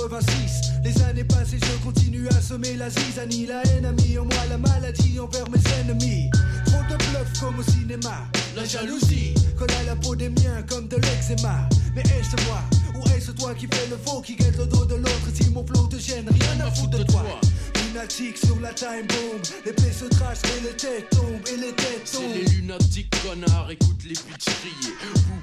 [0.09, 3.47] 86 Les années passées je continue à sommer la zizanie.
[3.47, 6.29] La haine a mis en moi la maladie envers mes ennemis.
[6.65, 8.25] Trop de bluff comme au cinéma.
[8.55, 11.67] La jalousie colle à la peau des miens comme de l'eczéma.
[11.95, 12.61] Mais est-ce moi
[12.95, 15.27] ou est-ce toi qui fais le faux Qui guette le dos de l'autre?
[15.33, 17.23] Si mon flow te gêne Rien à foutre de toi
[17.95, 21.71] Lunatique sur la time bomb Les plaies se tracent et les têtes tombent Et les
[21.71, 24.93] têtes tombent C'est les lunatiques connards, écoute les bitches crier.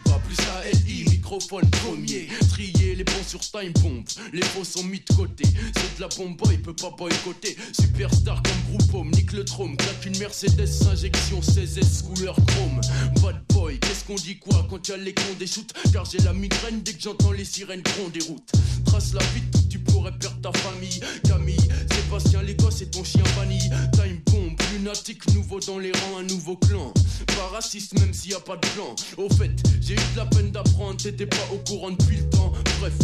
[0.04, 2.28] Booba plus ALI, microphone premier.
[2.50, 5.44] Trier les bons sur time bomb, les faux sont mis de côté.
[5.74, 7.56] C'est de la bombe, il peut pas boycotter.
[7.72, 9.76] Superstar comme groupe home, nique le trône.
[9.76, 12.80] Claque une Mercedes injection 16S couleur chrome.
[13.22, 15.72] Bad boy, qu'est-ce qu'on dit quoi quand y'a les cons des shoots?
[15.92, 18.52] Car j'ai la migraine dès que j'entends les sirènes gronds des routes.
[18.84, 21.00] Trace la vie, tu pourrais perdre ta famille.
[21.24, 23.58] Camille, Sébastien, les gosses et ton chien banni.
[23.92, 26.92] Time bomb, lunatique nouveau dans les rangs, un nouveau clan.
[27.26, 28.94] Pas raciste même s'il y a pas de plan.
[29.16, 32.52] Au fait, j'ai eu de la peine d'apprendre, t'étais pas au courant depuis le temps.
[32.80, 32.94] Bref,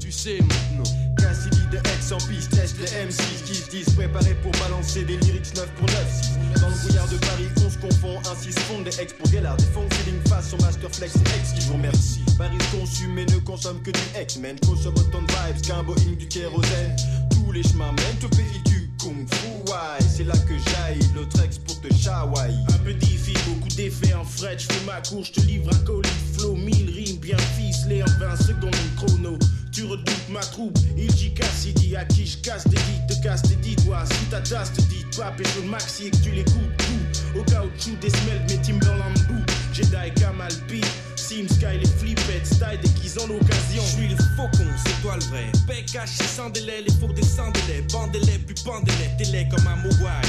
[0.00, 0.90] tu sais maintenant.
[1.18, 5.16] Cassidy de X en piste, teste les M6 qui se disent préparés pour balancer des
[5.18, 7.48] lyrics 9 pour 9 Dans le brouillard de Paris,
[7.82, 11.40] confond, ainsi se fondent des ex pour Gellard, des funk feeling face sur Masterflex et
[11.40, 12.20] X qui vous remercie.
[12.38, 16.28] Paris consume et ne consomme que du X-Men, consomme autant de vibes qu'un Boeing du
[16.28, 16.96] kérosène.
[17.30, 21.42] Tous les chemins mènent au pays du Kung Fu, ouais, c'est là que j'aille, l'autre
[21.44, 22.54] ex pour te Hawaii.
[22.72, 25.78] Un peu difficile, beaucoup d'effets en fret, je fais ma cour, je te livre un
[25.84, 29.38] colis flow, 1000 rimes bien ficelées en 20 secondes chrono.
[29.72, 32.76] Tu redoutes ma troupe, il dit à qui je casse des
[33.08, 34.04] te casse des dix doigts.
[34.06, 37.38] Si ta tasse te dit pas pécho le maxi et que tu les coupes tout.
[37.38, 39.44] Au caoutchouc des semelles, mes Timberland bout.
[39.72, 40.84] Jedi Kamal B,
[41.16, 43.82] Sim Sky, les flippettes, style dès qu'ils ont l'occasion.
[43.82, 45.46] Je suis le faucon, c'est toi le vrai.
[45.66, 50.20] Bec caché sans délai, les fours descendez-les, bandez-les, puis pendez-les, télé comme un Mogwai.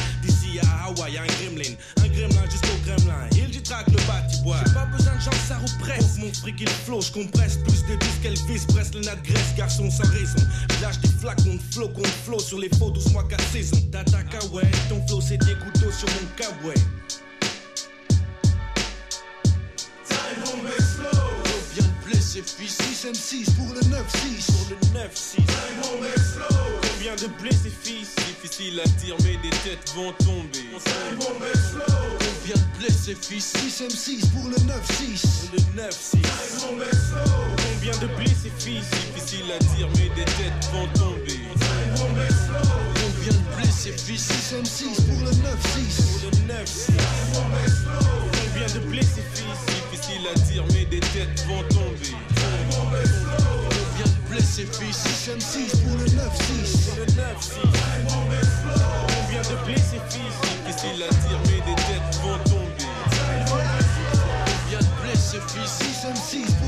[0.54, 3.28] D'ici à Hawaï, un gremlin, un gremlin jusqu'au gremlin.
[3.36, 4.58] Il dit traque le bâtibois.
[4.66, 6.18] J'ai pas besoin de gens, ça represse.
[6.20, 9.56] Mon fric il flow, je compresse plus de disques qu'elle vise, presse le nat graisse,
[9.58, 10.45] garçon sans raison.
[10.82, 13.78] Lâche des flacons de flow contre flow sur les faux, douze-moi qu'à saison.
[13.91, 16.76] T'attaques ah ouais, ton flow c'est des couteaux sur mon cabouet.
[20.45, 20.70] Combien
[21.88, 28.16] de blessés, fils 6 M6 pour le 9-6 Pour le 9-6 Combien de blessés fils.
[28.16, 30.70] Difficile à dire mais des têtes vont tomber.
[31.20, 33.51] Combien de blessés, fils.
[33.58, 36.22] 6 M6 pour le 9-6 Pour le 9-6
[37.74, 38.86] Combien de blessés fils.
[38.89, 41.41] Difficile à dire mais des têtes vont tomber.
[41.97, 44.24] Combien de blessés, fils.
[44.24, 45.41] 6 M6 pour le 9-6
[46.08, 46.88] Pour le 9-6
[48.32, 49.60] Combien de blessés fils.
[49.91, 52.16] Difficile à dire mais des têtes vont tomber.
[52.72, 53.62] Combien
[54.58, 56.12] de blessés, fils 6 M6 pour le 9-6
[56.86, 57.16] Pour le 9-6
[59.08, 60.36] Combien de blessés fils.
[60.66, 62.88] Difficile à dire mais des têtes vont tomber.
[63.47, 64.86] Combien de
[65.49, 65.70] fils.
[65.70, 66.62] 6 M6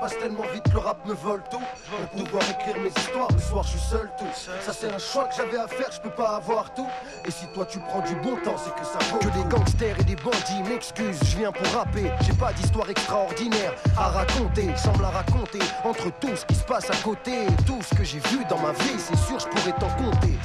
[0.00, 1.62] passe tellement vite le rap me vole tout.
[2.12, 4.26] Pour pouvoir écrire mes histoires, le soir je suis seul tout.
[4.34, 6.86] Ça c'est un choix que j'avais à faire, je peux pas avoir tout.
[7.26, 9.98] Et si toi tu prends du bon temps, c'est que ça vaut Que des gangsters
[10.00, 14.66] et des bandits m'excusent, je viens pour rapper J'ai pas d'histoire extraordinaire à raconter.
[14.66, 17.46] Me la raconter entre tout ce qui se passe à côté.
[17.66, 20.38] Tout ce que j'ai vu dans ma vie, c'est sûr je pourrais t'en compter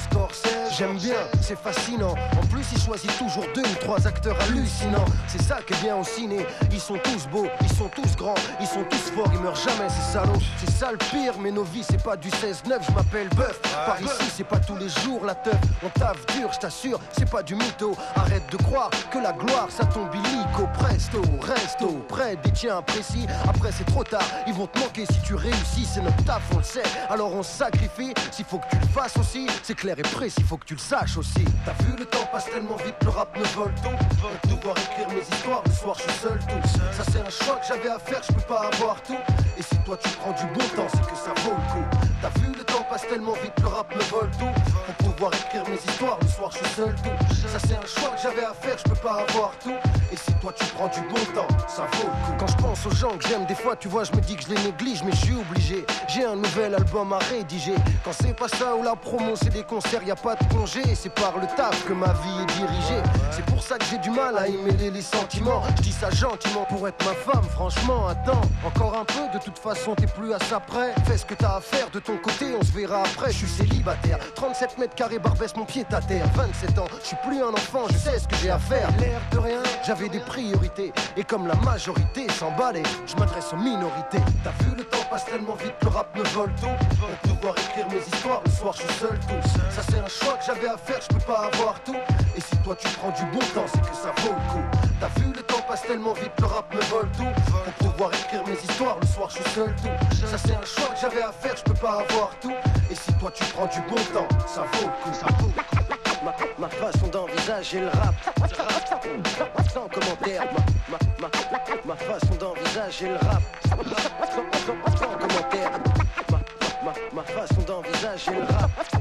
[0.76, 2.14] j'aime bien, c'est fascinant.
[2.36, 5.04] En plus il choisit toujours deux ou trois acteurs hallucinants.
[5.28, 8.34] C'est ça qui est bien au ciné, ils sont tous beaux, ils sont tous grands,
[8.60, 10.40] ils sont tous forts, ils meurent jamais ces salauds.
[10.58, 14.00] C'est ça le pire, mais nos vies c'est pas du 16-9, je m'appelle Bœuf Par
[14.00, 17.42] ici c'est pas tous les jours la teuf, on taffe dur, je t'assure, c'est pas
[17.42, 17.96] du mytho.
[18.16, 20.68] Arrête de croire que la gloire ça tombe illico.
[20.74, 23.26] Presto, resto, près des tiens précis.
[23.48, 25.04] Après c'est trop tard, ils vont te manquer.
[25.06, 28.68] Si tu réussis C'est notre taf, on le sait, alors on sacrifie S'il faut que
[28.70, 31.44] tu le fasses aussi, c'est clair et précis, faut que tu le saches aussi.
[31.64, 33.72] T'as vu le temps passe tellement vite, le rap me vole.
[33.82, 36.68] Veulent devoir écrire mes histoires, le soir je suis seul tout.
[36.92, 39.18] Ça c'est un choix que j'avais à faire, je peux pas avoir tout.
[39.58, 41.84] Et si toi tu prends du bon temps, c'est que ça vaut le coup.
[42.22, 44.62] T'as vu le temps passe tellement vite, le rap me vole tout.
[44.86, 47.48] Pour pouvoir écrire mes histoires, le soir je suis seul tout.
[47.48, 49.74] Ça c'est un choix que j'avais à faire, je peux pas avoir tout.
[50.12, 52.10] Et si toi tu prends du bon temps, ça vaut.
[52.38, 54.44] Quand je pense aux gens que j'aime, des fois tu vois, je me dis que
[54.44, 55.84] je les néglige, mais je suis obligé.
[56.06, 57.74] J'ai un nouvel album à rédiger.
[58.04, 60.82] Quand c'est pas ça ou la promo, c'est des concerts, y a pas de congé.
[60.94, 63.02] C'est par le taf que ma vie est dirigée.
[63.32, 65.62] C'est pour ça que j'ai du mal à aimer les sentiments.
[65.78, 68.42] Je dis ça gentiment pour être ma femme, franchement, attends.
[68.64, 70.94] Encore un peu, de toute façon, t'es plus à ça près.
[71.06, 73.32] Fais ce que t'as à faire de ton côté, on se verra après.
[73.32, 76.26] Je suis célibataire, 37 mètres carrés, barbesse mon pied à terre.
[76.34, 78.88] 27 ans, je suis plus un enfant, je sais ce que j'ai à faire.
[78.98, 80.92] L'air de rien, j'avais des priorités.
[81.16, 84.22] Et comme la majorité s'emballait, je m'adresse aux minorités.
[84.42, 86.66] T'as vu le temps passe tellement vite, le rap me vole tout.
[87.22, 89.48] Pour pouvoir écrire mes histoires, le soir je suis seul tout.
[89.70, 91.96] Ça c'est un choix que j'avais à faire, je peux pas avoir tout.
[92.36, 94.93] Et si toi tu prends du bon temps, c'est que ça vaut le coup.
[95.04, 97.26] T'as vu le temps passe tellement vite, le rap me vole tout.
[97.78, 100.26] Pour pouvoir écrire mes histoires, le soir je suis seul tout.
[100.26, 102.54] Ça c'est un choix que j'avais à faire, je peux pas avoir tout.
[102.90, 105.50] Et si toi tu prends du bon temps, ça vaut le ça vaut.
[106.24, 108.14] Ma, ma façon d'envisager le rap,
[109.74, 110.46] sans commentaire.
[110.88, 111.28] Ma, ma,
[111.84, 115.70] ma, façon d'envisager le rap, sans, sans commentaire.
[116.82, 119.00] Ma, ma, façon d'envisager le rap, sans,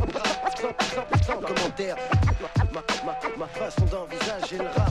[0.59, 1.95] sans, sans commentaire.
[2.73, 2.81] Ma,
[3.37, 4.82] ma façon d'envisager le rap,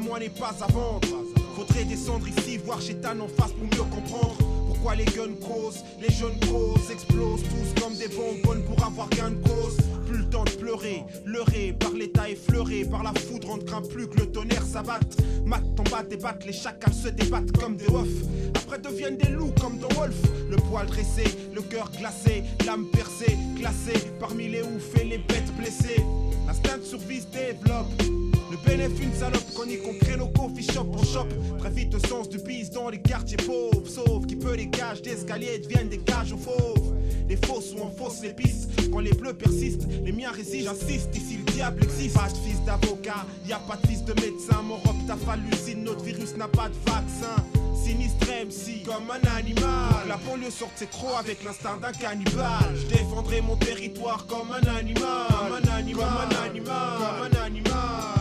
[0.00, 1.08] moi n'est pas à vendre.
[1.56, 4.36] Faudrait descendre ici, voir chez Tan en face pour mieux comprendre.
[4.66, 9.30] Pourquoi les guns causent, les jeunes causes explosent tous comme des bonbonnes pour avoir gain
[9.30, 9.76] de cause.
[10.06, 13.82] Plus le temps de pleurer, leurré par l'état effleuré, par la foudre on ne craint
[13.82, 15.16] plus que le tonnerre s'abatte.
[15.44, 18.24] Mat en bas débattent, les chacals se débattent comme des oeufs.
[18.54, 20.16] Après deviennent des loups comme dans Wolf.
[20.48, 21.24] Le poil dressé,
[21.54, 26.02] le cœur glacé, l'âme percée, classée parmi les oufs et les bêtes blessées.
[26.46, 28.19] L'instinct de survie se développe.
[28.50, 31.28] Le bénéfice une salope qu'on y crée nos coffee shop en shop.
[31.58, 33.86] Très vite le sens du bise dans les quartiers pauvres.
[33.86, 36.96] Sauf qui peut les cages d'escalier deviennent des cages aux fauves.
[37.28, 40.64] Les fausses ou en fausses les pistes Quand les bleus persistent, les miens résistent.
[40.64, 42.16] J'insiste, ici le diable existe.
[42.16, 44.62] Pas de fils d'avocat, y a pas de fils de médecin.
[44.64, 47.36] Mon robe t'a hallucine, notre virus n'a pas de vaccin.
[47.72, 50.08] Sinistre MC comme un animal.
[50.08, 52.74] La banlieue sort ses crocs avec l'instinct d'un cannibale.
[52.74, 55.26] Je défendrai mon territoire comme un animal.
[55.28, 58.19] Comme un animal, comme un animal, comme un animal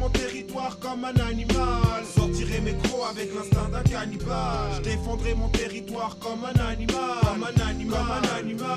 [0.00, 2.04] Mon territoire comme un animal.
[2.14, 4.72] Sortirai mes crocs avec l'instinct d'un cannibale.
[4.76, 7.00] Je défendrai mon territoire comme un animal.
[7.22, 8.68] Comme un animal, comme un animal,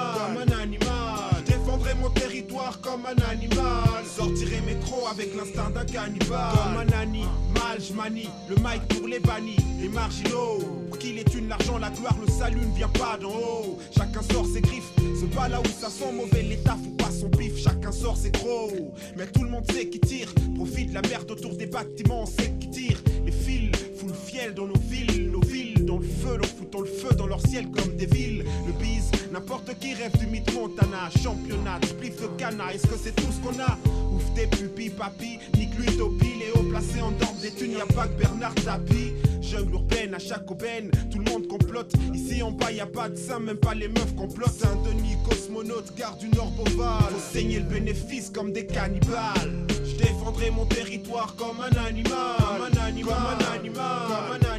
[0.48, 1.44] comme animal.
[1.46, 4.06] Défendrai mon territoire comme un animal.
[4.06, 6.54] Sortirai mes crocs avec l'instinct d'un cannibale.
[6.54, 10.60] Comme un animal, je le mic pour les bannis, les marginaux.
[10.90, 11.47] Pour qu'il est une
[11.88, 13.80] la gloire, le salut ne vient pas d'en haut.
[13.96, 17.30] Chacun sort ses griffes, se bat là où ça sent mauvais L'état fout pas son
[17.30, 18.74] pif, chacun sort ses crocs
[19.16, 22.52] Mais tout le monde sait qui tire, profite la merde autour des bâtiments, on sait
[22.60, 23.02] qui tire.
[23.26, 26.82] Les fils foutent le fiel dans nos villes, nos villes dans le feu, nous foutons
[26.82, 28.44] le feu dans leur ciel comme des villes.
[28.66, 33.16] Le bise, n'importe qui rêve du mythe Montana Championnat, spliff de cana, est-ce que c'est
[33.16, 33.78] tout ce qu'on a?
[34.14, 38.20] Ouf tes pupilles, papy, nique l'utopie Léo placé en dorme des thunes, y'a pas que
[38.20, 39.14] Bernard Tapie
[39.50, 41.94] Jungle urbaine, à chaque aubaine, tout le monde complote.
[42.14, 44.52] Ici en bas y a pas de ça, même pas les meufs complotent.
[44.52, 49.66] Saint-Denis, cosmonaute, gare du Nord Boval saigner le bénéfice comme des cannibales.
[49.86, 52.36] Je défendrai mon territoire comme un animal.
[52.38, 54.58] Comme un animal, comme un animal, comme un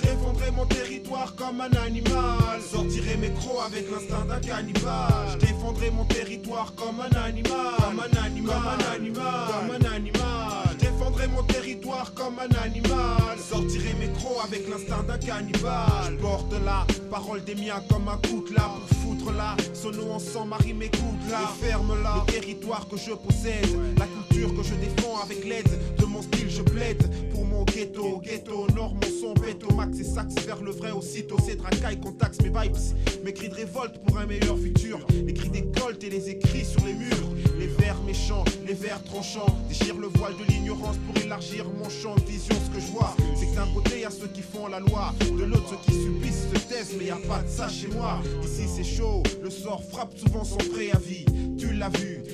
[0.00, 2.60] défendrai mon territoire comme un animal.
[2.70, 5.28] Sortirai mes crocs avec l'instinct d'un cannibale.
[5.32, 7.74] Je défendrai mon territoire comme un animal.
[7.78, 10.67] Comme un animal, comme un animal, comme un animal
[11.08, 13.38] défendrai mon territoire comme un animal.
[13.38, 16.16] Sortirai mes crocs avec l'instinct d'un cannibale.
[16.20, 21.22] Porte la parole des miens comme un coutelas Pour foutre là, sonnons ensemble, Marie m'écoute
[21.30, 21.40] là.
[21.60, 25.68] Ferme là, le territoire que je possède La culture que je défends avec l'aide
[25.98, 30.04] de mon style je plaide Pour mon ghetto, ghetto, nord mon son béto Max et
[30.04, 31.36] sax vers le vrai aussitôt.
[31.44, 32.76] C'est dracaille, contacts, mes vibes
[33.24, 35.00] Mes cris de révolte pour un meilleur futur.
[35.26, 37.30] Les cris des coltes et les écrits sur les murs.
[37.58, 42.14] Les vers méchants, les vers tranchants Déchire le voile de l'ignorance pour élargir mon champ
[42.14, 42.54] de vision.
[42.64, 45.12] Ce que je vois, c'est que d'un côté y a ceux qui font la loi
[45.36, 48.20] De l'autre ceux qui subissent se taisent Mais y a pas de ça chez moi.
[48.44, 51.24] Ici c'est chaud, le sort frappe souvent sans préavis
[51.68, 51.90] Tu l'as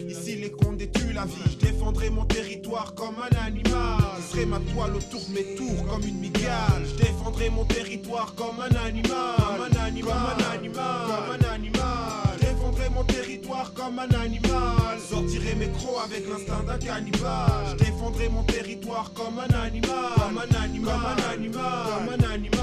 [0.09, 4.47] ici les condés tu la vie Je défendrai mon territoire comme un animal Ce serait
[4.47, 8.87] ma toile autour de mes tours comme une migale Je défendrai mon territoire comme un
[8.87, 13.99] animal Comme un animal, comme un animal, comme un animal Je défendrai mon territoire comme
[13.99, 14.99] un animal.
[15.11, 17.66] Sortirai mes crocs avec l'instinct d'un cannibale.
[17.70, 20.12] Je défendrai mon territoire comme un animal.
[20.16, 20.95] Comme un animal.
[20.95, 21.62] Comme un animal.
[21.87, 22.61] Comme un animal.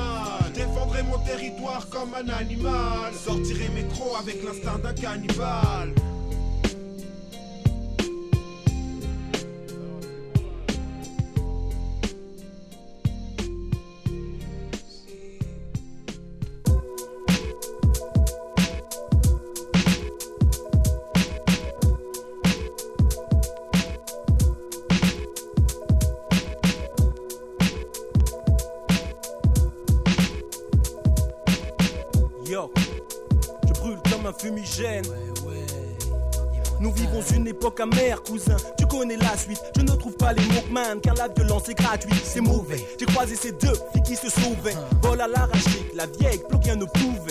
[0.47, 3.13] Je défendrai mon territoire comme un animal.
[3.13, 5.93] Sortirai mes crocs avec l'instinct d'un cannibale.
[37.71, 38.57] Époque amère, cousin.
[38.77, 39.61] Tu connais la suite.
[39.75, 42.21] Je ne trouve pas les mots man, car la violence est gratuite.
[42.23, 42.85] C'est mauvais.
[42.99, 44.75] J'ai croisé ces deux filles qui se sauvaient.
[45.01, 47.30] Vol à l'arraché, la vieille, plus rien ne pouvait.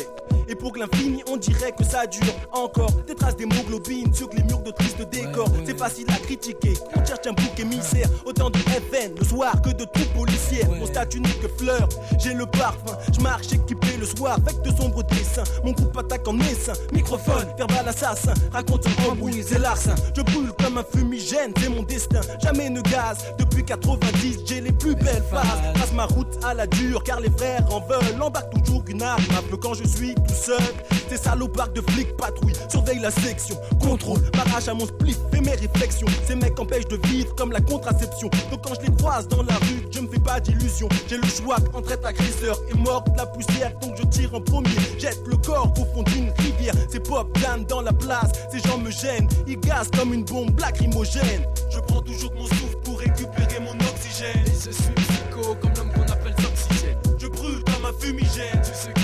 [0.51, 2.91] Et pour que l'infini, on dirait que ça dure encore.
[3.07, 5.49] Des traces d'hémoglobine sur les murs de tristes décors.
[5.65, 6.75] C'est facile à critiquer.
[6.97, 8.09] On cherche un bouc émissaire.
[8.27, 10.69] Autant de FN le soir que de troupes policières.
[10.69, 11.89] Mon statut n'est que fleur.
[12.19, 12.99] J'ai le parfum.
[13.15, 15.45] Je marche équipé le soir avec de sombres dessins.
[15.65, 16.73] Mon groupe attaque en essaim.
[16.93, 18.35] Microphone, verbal assassin.
[18.53, 19.95] Raconte en embrouille, c'est larcin.
[20.17, 22.23] Je brûle comme un fumigène, c'est mon destin.
[22.43, 23.19] Jamais ne gaz.
[23.39, 25.47] Depuis 90, j'ai les plus belles phases.
[25.75, 28.21] Passe ma route à la dure, car les frères en veulent.
[28.21, 29.23] Embarque toujours une arme.
[29.39, 30.63] Un peu quand je suis tout seul.
[31.09, 33.57] Ces salopards de flics patrouillent, surveillent la section.
[33.81, 36.07] Contrôle, m'arrache à mon split, fais mes réflexions.
[36.27, 38.31] Ces mecs empêchent de vivre comme la contraception.
[38.51, 40.89] Donc quand je les croise dans la rue, je me fais pas d'illusions.
[41.09, 43.73] J'ai le choix entre être agresseur et mort de la poussière.
[43.81, 46.75] Donc je tire en premier, jette le corps au fond d'une rivière.
[46.89, 49.29] C'est pop Dan dans la place, ces gens me gênent.
[49.47, 51.45] Ils gazent comme une bombe lacrymogène.
[51.71, 54.45] Je prends toujours mon souffle pour récupérer mon oxygène.
[54.47, 56.99] Et je suis psycho comme l'homme qu'on appelle oxygène.
[57.19, 59.00] Je brûle comme un fumigène.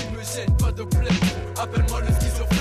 [0.77, 1.09] De plaie.
[1.59, 2.56] Appelle-moi le schizophrène.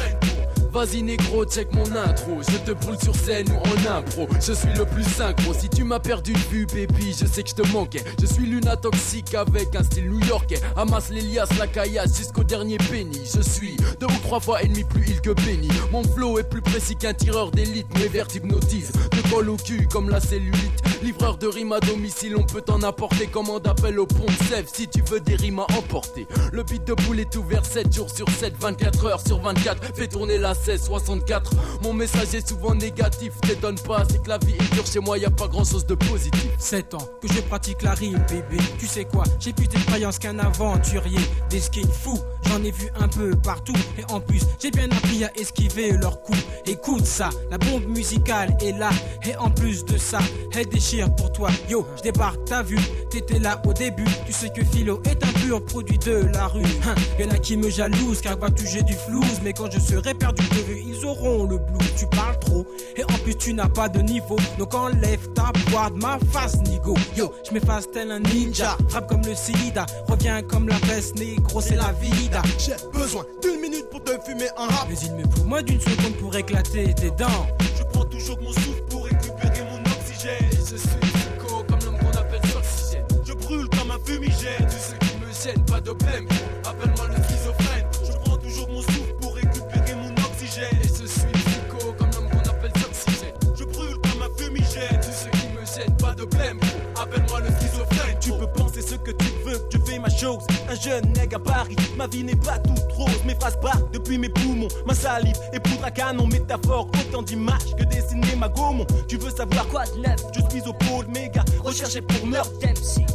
[0.77, 2.43] Vas-y négro, check mon intro.
[2.47, 4.29] Je te brûle sur scène ou en impro.
[4.47, 5.55] Je suis le plus synchro.
[5.55, 8.05] Si tu m'as perdu de vue, baby, je sais que je te manquais.
[8.21, 10.61] Je suis Luna toxique avec un style new-yorkais.
[10.77, 13.23] Amasse les liasses, la caillasse jusqu'au dernier penny.
[13.25, 15.71] Je suis deux ou trois fois ennemi plus il que béni.
[15.93, 17.87] Mon flow est plus précis qu'un tireur d'élite.
[17.99, 18.93] Mes vers t'hypnotisent.
[18.93, 20.83] Te colle au cul comme la cellulite.
[21.03, 23.29] Livreur de rimes à domicile, on peut t'en apporter.
[23.29, 26.27] Commande appel au pont Sèvres si tu veux des rimes à emporter.
[26.53, 29.95] Le beat de boule est ouvert 7 jours sur 7, 24 heures sur 24.
[29.95, 31.53] Fais tourner la 1664.
[31.83, 33.33] Mon message est souvent négatif.
[33.43, 35.87] T'étonne pas, c'est que la vie est dure chez moi, y a pas grand chose
[35.87, 36.51] de positif.
[36.59, 38.63] 7 ans que je pratique la rime, bébé.
[38.79, 41.21] Tu sais quoi, j'ai plus d'expérience qu'un aventurier.
[41.51, 43.77] Des skins fous, j'en ai vu un peu partout.
[43.99, 46.39] Et en plus, j'ai bien appris à esquiver leurs coups.
[46.67, 48.91] Écoute ça, la bombe musicale est là.
[49.25, 50.19] Et en plus de ça,
[50.55, 51.51] elle déchire pour toi.
[51.69, 52.79] Yo, je débarque, t'as vu,
[53.11, 54.05] t'étais là au début.
[54.27, 56.63] Tu sais que Philo est un pur produit de la rue.
[56.87, 59.41] Hein, y'en a qui me jalousent car vois-tu, j'ai du flouze.
[59.43, 61.95] Mais quand je serai perdu de vue, ils auront le blues.
[61.97, 62.67] Tu parles trop,
[62.97, 64.37] et en plus, tu n'as pas de niveau.
[64.59, 66.95] Donc enlève ta poire de ma face, nigo.
[67.17, 68.77] Yo, je m'efface tel un ninja.
[68.89, 72.36] Frappe comme le sida, reviens comme la peste, négro, c'est la vida.
[72.59, 74.87] J'ai besoin d'une minute pour te fumer un rap.
[74.89, 77.47] Mais il me faut moins d'une seconde pour éclater tes dents.
[77.79, 80.45] Je prends toujours mon souffle pour récupérer mon oxygène.
[80.53, 83.07] Et je suis psycho comme l'homme qu'on appelle oxygène.
[83.25, 84.67] Je brûle comme un fumigène.
[84.67, 86.27] Tout ce qui me gêne, pas de blême.
[86.65, 87.87] Appelle-moi le schizophrène.
[88.05, 90.79] Je prends toujours mon souffle pour récupérer mon oxygène.
[90.83, 93.35] Et je suis psycho comme l'homme qu'on appelle oxygène.
[93.55, 95.01] Je brûle comme un fumigène.
[95.01, 96.59] Tout ce qui me gêne, pas de blême.
[97.01, 98.19] Appelle-moi le schizophrène.
[98.21, 100.43] Tu peux penser ce que tu veux, je fais ma chose.
[100.69, 103.25] Un jeune nègre à Paris, ma vie n'est pas toute rose.
[103.25, 107.75] Mes phrases partent depuis mes poumons, ma salive est poudre à canon, métaphore, autant d'images
[107.79, 108.87] que des cinémas Gaumont.
[109.09, 110.21] Tu veux savoir quoi de neuf?
[110.35, 112.51] Je suis au pôle méga, recherché pour meurtre.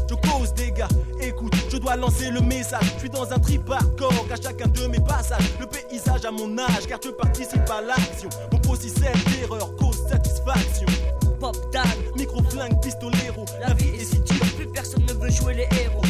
[0.09, 0.87] Je cause des gars,
[1.21, 2.83] écoute, je dois lancer le message.
[2.95, 5.43] Je suis dans un trip hardcore, à chacun de mes passages.
[5.59, 8.29] Le paysage à mon âge, car je participe à l'action.
[8.51, 10.87] Mon procès terreur, cause satisfaction.
[11.39, 11.83] Pop Dan,
[12.15, 13.45] micro flingue, pistolero.
[13.59, 16.01] La vie est si dure, plus personne ne veut jouer les héros.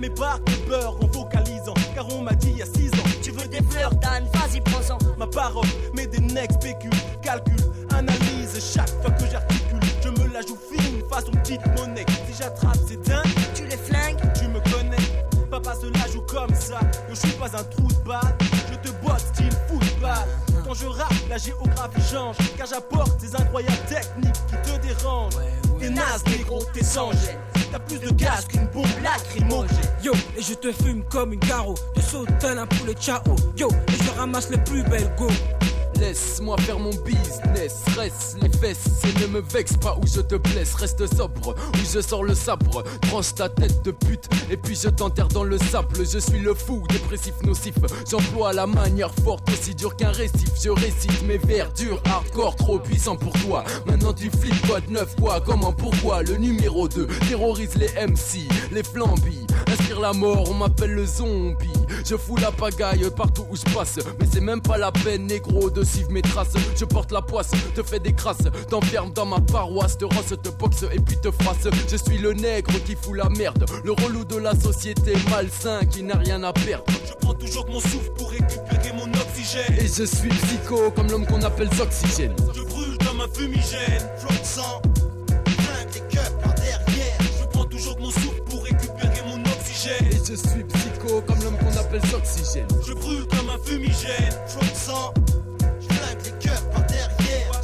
[0.00, 3.08] Mes barres de beurre en vocalisant, car on m'a dit il y a 6 ans.
[3.20, 4.98] Tu veux des fleurs, Dan, vas-y, prends-en.
[5.18, 6.90] Ma parole, mais des necks spécule,
[7.20, 7.56] calcule,
[7.92, 9.80] analyse chaque fois que j'articule.
[10.04, 12.06] Je me la joue fine, façon petite monnaie.
[12.28, 13.26] Si j'attrape, c'est dingue.
[13.54, 14.96] Tu les flingues, tu me connais.
[15.50, 16.78] Papa se la joue comme ça.
[17.08, 18.36] Je suis pas un trou de balle,
[18.70, 20.28] je te botte style football.
[20.64, 25.34] Quand je rappe, la géographie change, car j'apporte des incroyables techniques qui te dérangent.
[25.80, 27.57] T'es naze, négro, t'es sans gêne.
[27.70, 29.76] T'as plus de gaz qu'une bombe lacrymogène.
[30.02, 31.74] Yo, et je te fume comme une carreau.
[31.96, 33.20] Je saute tel un poulet ciao.
[33.56, 35.28] Yo, et je ramasse les plus belles go.
[36.00, 37.82] Laisse-moi faire mon business.
[37.96, 40.74] Reste les fesses et ne me vexe pas où je te blesse.
[40.74, 42.84] Reste sobre où je sors le sabre.
[43.02, 45.96] Tranche ta tête de pute et puis je t'enterre dans le sable.
[45.98, 47.74] Je suis le fou, dépressif, nocif.
[48.08, 50.50] J'emploie la manière forte, aussi dure qu'un récif.
[50.62, 53.64] Je récite mes vers durs, hardcore, trop puissant pour toi.
[53.86, 56.22] Maintenant tu flippes quoi de neuf, quoi, comment, pourquoi?
[56.22, 59.46] Le numéro 2 terrorise les MC, les flambis.
[59.66, 61.68] Inspire la mort, on m'appelle le zombie.
[62.04, 63.98] Je fous la pagaille partout où je passe.
[64.18, 66.54] Mais c'est même pas la peine, négro, de suivre mes traces.
[66.76, 68.48] Je porte la poisse, te fais des crasses.
[68.68, 71.68] T'enferme dans ma paroisse, te rosse, te boxe et puis te frasse.
[71.90, 73.64] Je suis le nègre qui fout la merde.
[73.84, 76.84] Le relou de la société malsain qui n'a rien à perdre.
[77.06, 79.74] Je prends toujours mon souffle pour récupérer mon oxygène.
[79.78, 82.34] Et je suis psycho comme l'homme qu'on appelle Oxygène.
[82.54, 84.02] Je brûle comme un fumigène.
[84.18, 84.82] Flot de sang,
[85.94, 87.18] les cœurs par derrière.
[87.40, 90.06] Je prends toujours mon souffle pour récupérer mon oxygène.
[90.10, 92.66] Et je suis psycho comme l'homme qu'on appelle Oxygène.
[92.86, 94.34] Je brûle comme un fumigène.
[94.46, 95.14] Flot de sang,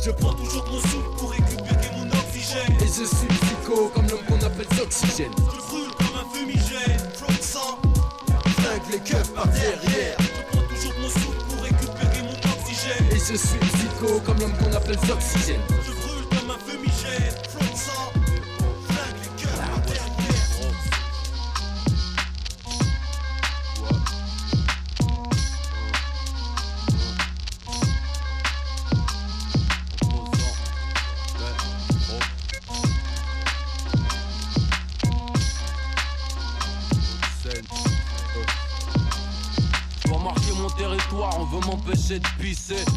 [0.04, 2.76] Je prends toujours mon souffle pour récupérer mon oxygène.
[2.82, 5.32] Et je suis psycho comme l'homme qu'on appelle Oxygène.
[5.38, 6.98] Je brûle comme un fumigène.
[7.14, 7.78] Flot de sang,
[8.58, 10.18] flingue les cœurs par derrière.
[10.18, 13.06] Je prends toujours mon souffle pour récupérer mon oxygène.
[13.12, 15.60] Et je suis psycho comme l'homme qu'on appelle Oxygène.
[15.70, 17.43] Je brûle comme un fumigène.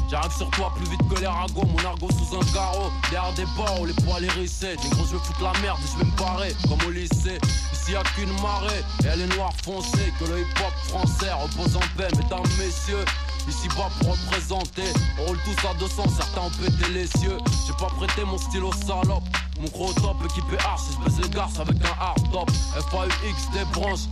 [0.09, 2.91] J'arrive sur toi plus vite que les ragots, mon argot sous un carreau.
[3.11, 4.75] Derrière des barreaux, les poils hérissés.
[4.81, 7.37] Des gros, je vais foutre la merde je vais me barrer, comme au lycée.
[7.73, 10.13] Ici y'a qu'une marée, et elle est noire foncée.
[10.19, 13.05] Que le hip hop français repose en paix, mesdames, messieurs.
[13.47, 14.83] Ici bas pour représenter,
[15.19, 17.37] on roule tous à 200, certains ont pété les cieux.
[17.65, 19.23] J'ai pas prêté mon stylo salope,
[19.61, 22.51] mon gros top équipé arch, je baisse les garces avec un hard top.
[22.91, 24.07] FAUX des branches,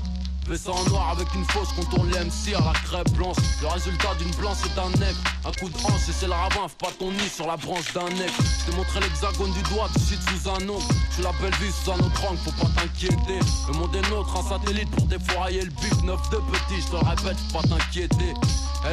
[0.48, 3.38] Fais ça en noir avec une fausse contourne les MC à la crêpe blanche.
[3.62, 5.18] Le résultat d'une blanche et d'un nègre.
[5.44, 8.08] Un coup de hanche et c'est le fais pas ton nid sur la branche d'un
[8.10, 8.34] nègre.
[8.38, 10.84] Je t'ai montré l'hexagone du doigt, tu shit sous un ongle.
[11.12, 13.40] Suis la belle vie sous un autre angle, faut pas t'inquiéter.
[13.68, 16.04] Le monde est nôtre, un satellite pour défourailler le bif.
[16.04, 18.34] Neuf de petit, je te le répète, faut pas t'inquiéter.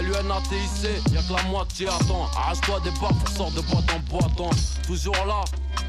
[0.00, 2.30] LUNATIC, y'a que la moitié attend.
[2.34, 4.57] Arrache-toi des barres pour sortir de boîte en boîte.
[4.86, 5.44] Toujours là,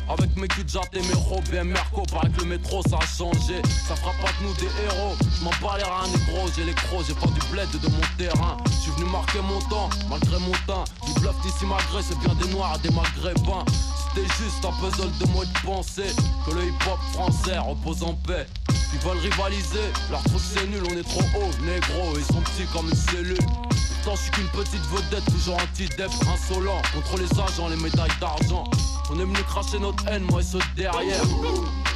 [0.10, 3.62] avec mes jatte et mes robes et Merco, paraît que le métro ça a changé.
[3.88, 5.16] Ça fera pas de nous des héros.
[5.20, 8.58] Je m'en les reins négro, j'ai les crocs, j'ai pas du bled de mon terrain.
[8.66, 10.84] Je suis venu marquer mon temps, malgré mon teint.
[11.06, 13.66] Du bluff d'ici malgré, c'est bien des noirs des maghrébins.
[14.14, 16.16] C'était juste un puzzle de mots et de pensée.
[16.46, 18.46] Que le hip hop français repose en paix.
[18.94, 22.68] Ils veulent rivaliser, leur truc c'est nul, on est trop haut, négro, ils sont petits
[22.72, 23.38] comme une cellule.
[24.04, 26.82] Pourtant, je suis qu'une petite vedette, toujours anti-dep, insolent.
[26.94, 28.66] Contre les agents, les médailles d'argent.
[29.16, 31.22] On est venu cracher notre haine, moi et ceux de derrière.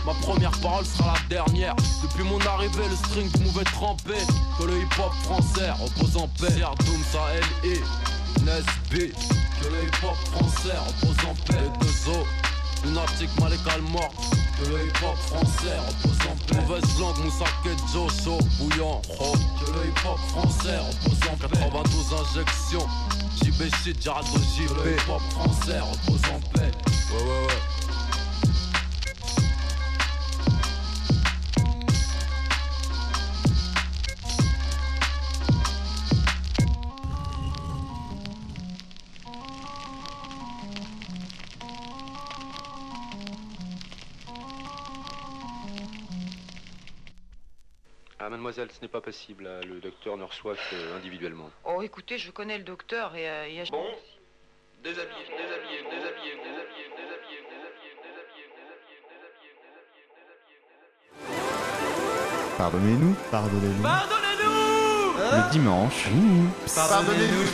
[0.05, 1.75] Ma première parole sera la dernière.
[2.03, 3.27] Depuis mon arrivée, le string
[3.59, 4.13] est trempé.
[4.59, 6.53] Que le hip-hop français repose en paix.
[6.85, 7.81] Doom, ça L et
[8.41, 9.13] Nesby.
[9.59, 11.71] Que le hip-hop français repose en paix.
[11.81, 12.27] Deux os.
[12.85, 14.11] Lunatique, Malécal mort.
[14.57, 16.61] Que le hip-hop français repose en paix.
[16.61, 19.33] Mauvaise langue, Moussake, Joe, chaud, bouillant, oh.
[19.59, 21.59] Que le hip-hop français repose en paix.
[21.59, 22.87] 92 injections.
[23.43, 24.67] JB shit, Jarado JB.
[24.67, 26.71] Que le hip-hop français repose en paix.
[27.11, 27.86] Ouais, ouais, ouais.
[48.27, 49.45] Ah, mademoiselle, ce n'est pas possible.
[49.45, 49.61] là.
[49.61, 51.49] Le docteur ne reçoit que individuellement.
[51.63, 53.63] Oh, écoutez, je connais le docteur et euh, il y a...
[53.71, 53.85] Bon,
[54.83, 57.37] déshabillé, déshabillé, déshabillé, déshabillé, déshabillé,
[62.57, 63.15] Pardonnez-nous.
[63.31, 63.83] Pardonnez-nous.
[63.83, 66.09] Pardonnez-nous Le dimanche.
[66.75, 67.45] Pardonnez-nous.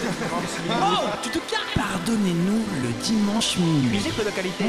[0.71, 3.91] Oh, tu te calmes Pardonnez-nous le dimanche minuit.
[3.91, 4.65] Musique de qualité.